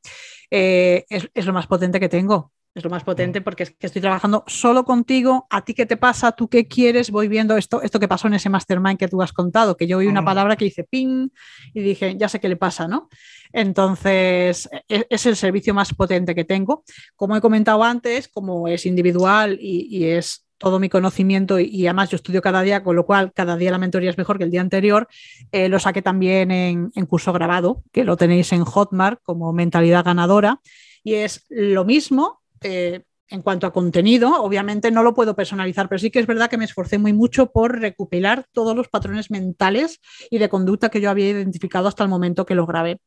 [0.51, 2.51] eh, es, lo más potente que tengo.
[2.74, 3.43] Es lo más potente mm.
[3.43, 5.45] porque es que estoy trabajando solo contigo.
[5.49, 6.32] ¿A ti qué te pasa?
[6.32, 7.11] ¿Tú qué quieres?
[7.11, 9.97] Voy viendo esto, esto que pasó en ese mastermind que tú has contado, que yo
[9.97, 10.26] oí una mm.
[10.26, 11.30] palabra que dice ping
[11.74, 13.09] y dije, ya sé qué le pasa, ¿no?
[13.51, 16.86] Entonces, e, es, el servicio más potente que tengo.
[17.17, 22.15] Como he comentado antes, como es individual y, es todo mi conocimiento y, además yo
[22.15, 24.61] estudio cada día, con lo cual cada día la mentoría es mejor que el día
[24.61, 25.09] anterior,
[25.51, 30.05] eh, lo saqué también en, en curso grabado, que lo tenéis en Hotmart como mentalidad
[30.05, 30.61] ganadora.
[31.03, 35.99] Y es lo mismo, eh, en cuanto a contenido, obviamente no lo puedo personalizar, pero
[35.99, 40.01] sí que es verdad que me esforcé muy mucho por recopilar todos los patrones mentales
[40.30, 42.99] y de conducta que yo había identificado hasta el momento que lo grabé.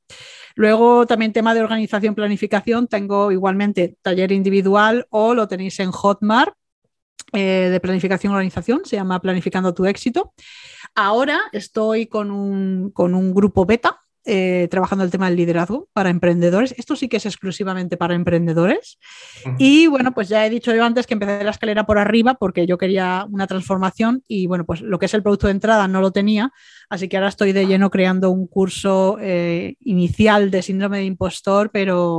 [0.55, 6.55] Luego también tema de organización, planificación, tengo igualmente taller individual o lo tenéis en Hotmart
[7.33, 10.33] eh, de planificación y organización, se llama Planificando tu éxito.
[10.95, 16.11] Ahora estoy con un, con un grupo beta eh, trabajando el tema del liderazgo para
[16.11, 16.75] emprendedores.
[16.79, 18.99] Esto sí que es exclusivamente para emprendedores.
[19.59, 22.66] Y bueno, pues ya he dicho yo antes que empecé la escalera por arriba porque
[22.66, 26.01] yo quería una transformación y bueno, pues lo que es el producto de entrada no
[26.01, 26.53] lo tenía,
[26.89, 31.70] así que ahora estoy de lleno creando un curso eh, inicial de síndrome de impostor,
[31.70, 32.18] pero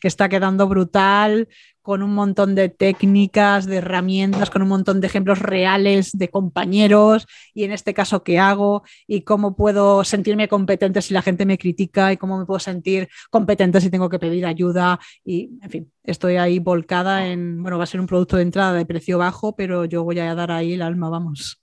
[0.00, 1.48] que está quedando brutal,
[1.82, 7.26] con un montón de técnicas, de herramientas, con un montón de ejemplos reales de compañeros
[7.54, 11.58] y en este caso qué hago y cómo puedo sentirme competente si la gente me
[11.58, 15.92] critica y cómo me puedo sentir competente si tengo que pedir ayuda y en fin,
[16.04, 19.54] estoy ahí volcada en, bueno, va a ser un producto de entrada de precio bajo,
[19.56, 21.61] pero yo voy a dar ahí el alma, vamos.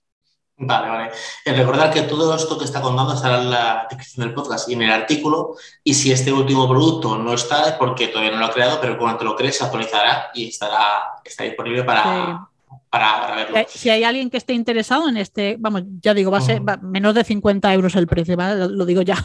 [0.62, 1.10] Vale, vale.
[1.46, 4.74] Eh, recordar que todo esto que está contando estará en la descripción del podcast y
[4.74, 5.56] en el artículo.
[5.82, 8.98] Y si este último producto no está, es porque todavía no lo ha creado, pero
[8.98, 12.46] cuando lo crees se actualizará y estará, está disponible para,
[12.90, 13.56] para, verlo.
[13.68, 17.14] Si hay alguien que esté interesado en este, vamos, ya digo, va a ser menos
[17.14, 19.16] de 50 euros el precio, lo, digo ya,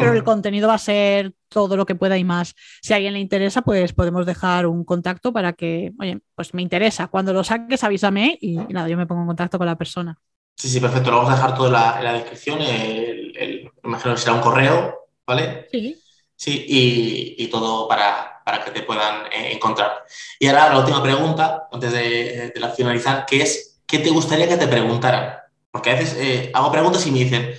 [0.00, 2.54] pero el contenido va a ser todo lo que pueda y más.
[2.80, 6.62] Si a alguien le interesa, pues podemos dejar un contacto para que, oye, pues me
[6.62, 7.08] interesa.
[7.08, 10.18] Cuando lo saques, avísame y, nada, yo me pongo en contacto con la persona.
[10.56, 11.10] Sí, sí, perfecto.
[11.10, 12.60] Lo vamos a dejar todo en la, descripción.
[12.60, 15.68] El, imagino que será un correo, ¿vale?
[15.70, 15.98] Sí.
[16.36, 20.04] Sí, y, todo para, que te puedan eh, encontrar.
[20.40, 24.56] Y ahora la última pregunta, antes de, la finalizar, que es, ¿qué te gustaría que
[24.56, 25.36] te preguntaran?
[25.70, 27.54] Porque a veces eh, hago preguntas y me dicen,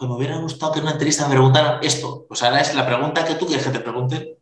[0.00, 2.26] me hubiera gustado que en una entrevista me preguntaran esto.
[2.28, 4.38] Pues ahora es la pregunta que tú quieres que te pregunte.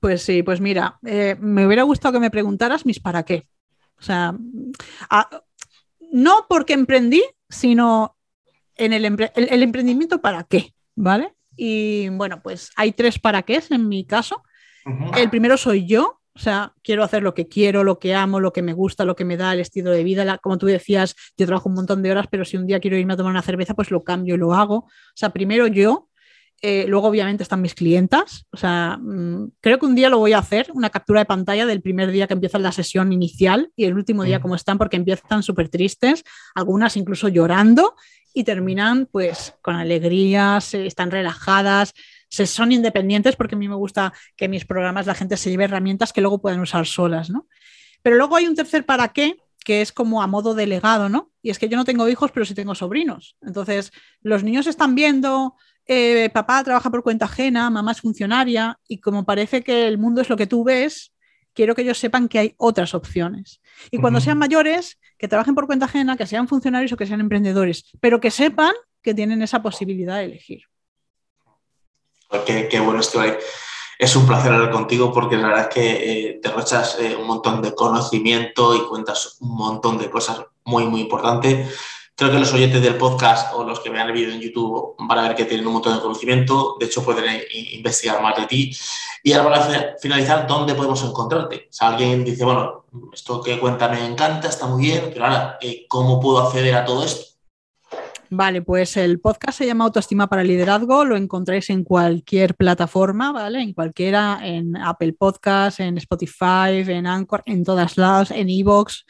[0.00, 3.46] Pues sí, pues mira, eh, me hubiera gustado que me preguntaras mis para qué.
[3.98, 4.34] O sea,
[6.12, 7.22] no porque emprendí,
[7.52, 8.16] sino
[8.76, 11.34] en el, el emprendimiento para qué, ¿vale?
[11.56, 14.42] Y bueno, pues hay tres para qué en mi caso.
[15.16, 18.52] El primero soy yo, o sea, quiero hacer lo que quiero, lo que amo, lo
[18.52, 20.38] que me gusta, lo que me da el estilo de vida.
[20.38, 23.12] como tú decías, yo trabajo un montón de horas, pero si un día quiero irme
[23.12, 24.76] a tomar una cerveza, pues lo cambio y lo hago.
[24.76, 26.08] O sea, primero yo,
[26.64, 28.46] eh, luego obviamente están mis clientas.
[28.52, 31.66] O sea, mm, creo que un día lo voy a hacer, una captura de pantalla
[31.66, 34.96] del primer día que empieza la sesión inicial y el último día como están, porque
[34.96, 36.22] empiezan súper tristes,
[36.54, 37.96] algunas incluso llorando
[38.32, 41.94] y terminan pues con alegría, se, están relajadas,
[42.28, 45.50] se, son independientes porque a mí me gusta que en mis programas la gente se
[45.50, 47.48] lleve herramientas que luego pueden usar solas, ¿no?
[48.02, 51.30] Pero luego hay un tercer para qué que es como a modo delegado, ¿no?
[51.40, 53.36] Y es que yo no tengo hijos, pero sí tengo sobrinos.
[53.42, 55.56] Entonces, los niños están viendo,
[55.86, 60.20] eh, papá trabaja por cuenta ajena, mamá es funcionaria, y como parece que el mundo
[60.20, 61.12] es lo que tú ves,
[61.54, 63.60] quiero que ellos sepan que hay otras opciones.
[63.90, 67.20] Y cuando sean mayores, que trabajen por cuenta ajena, que sean funcionarios o que sean
[67.20, 68.72] emprendedores, pero que sepan
[69.02, 70.62] que tienen esa posibilidad de elegir.
[72.46, 73.34] Qué, qué bueno, estoy.
[73.98, 75.90] Es un placer hablar contigo porque la verdad es que
[76.30, 80.86] eh, te rochas eh, un montón de conocimiento y cuentas un montón de cosas muy,
[80.86, 81.72] muy importantes.
[82.22, 85.18] Creo que los oyentes del podcast o los que vean el vídeo en YouTube van
[85.18, 86.76] a ver que tienen un montón de conocimiento.
[86.78, 87.24] De hecho, pueden
[87.72, 88.76] investigar más de ti.
[89.24, 91.68] Y ahora para finalizar, ¿dónde podemos encontrarte?
[91.68, 95.84] O alguien dice, bueno, esto que cuenta me encanta, está muy bien, pero ahora, eh,
[95.88, 97.24] ¿cómo puedo acceder a todo esto?
[98.30, 103.60] Vale, pues el podcast se llama Autoestima para Liderazgo, lo encontráis en cualquier plataforma, ¿vale?
[103.62, 109.06] En cualquiera, en Apple Podcast, en Spotify, en Anchor, en todas lados, en Evox.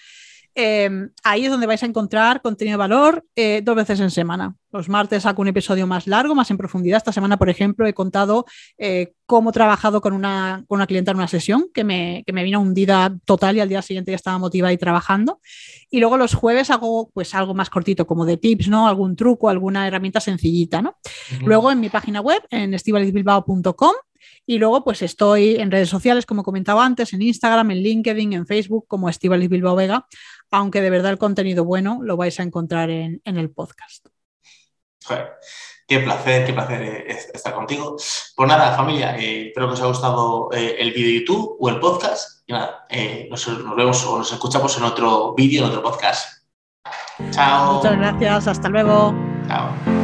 [0.55, 4.55] Em, ahí es donde vais a encontrar contenido de valor eh, dos veces en semana.
[4.70, 6.98] Los martes saco un episodio más largo, más en profundidad.
[6.98, 8.44] Esta semana, por ejemplo, he contado
[8.78, 12.32] eh, cómo he trabajado con una, con una clienta en una sesión que me, que
[12.32, 15.40] me vino hundida total y al día siguiente ya estaba motivada y trabajando.
[15.90, 18.88] Y luego los jueves hago pues algo más cortito, como de tips, ¿no?
[18.88, 20.96] Algún truco, alguna herramienta sencillita, ¿no?
[21.44, 23.92] Luego en mi página web, en estivalizbilbao.com,
[24.46, 28.46] y luego, pues estoy en redes sociales, como comentaba antes, en Instagram, en LinkedIn, en
[28.46, 30.06] Facebook, como Estivalis Bilbao Vega,
[30.50, 34.06] aunque de verdad el contenido bueno lo vais a encontrar en, el podcast.
[35.86, 37.96] qué placer, qué placer eh, estar contigo.
[38.36, 41.68] Pues nada, familia, eh, espero que os haya gustado eh, el vídeo de YouTube o
[41.68, 42.42] el podcast.
[42.46, 42.86] Y nada,
[43.30, 46.42] nos, nos, vemos o nos escuchamos en otro vídeo, en otro podcast.
[47.30, 47.74] Chao.
[47.74, 49.14] Muchas gracias, hasta luego.
[49.46, 50.01] Chao.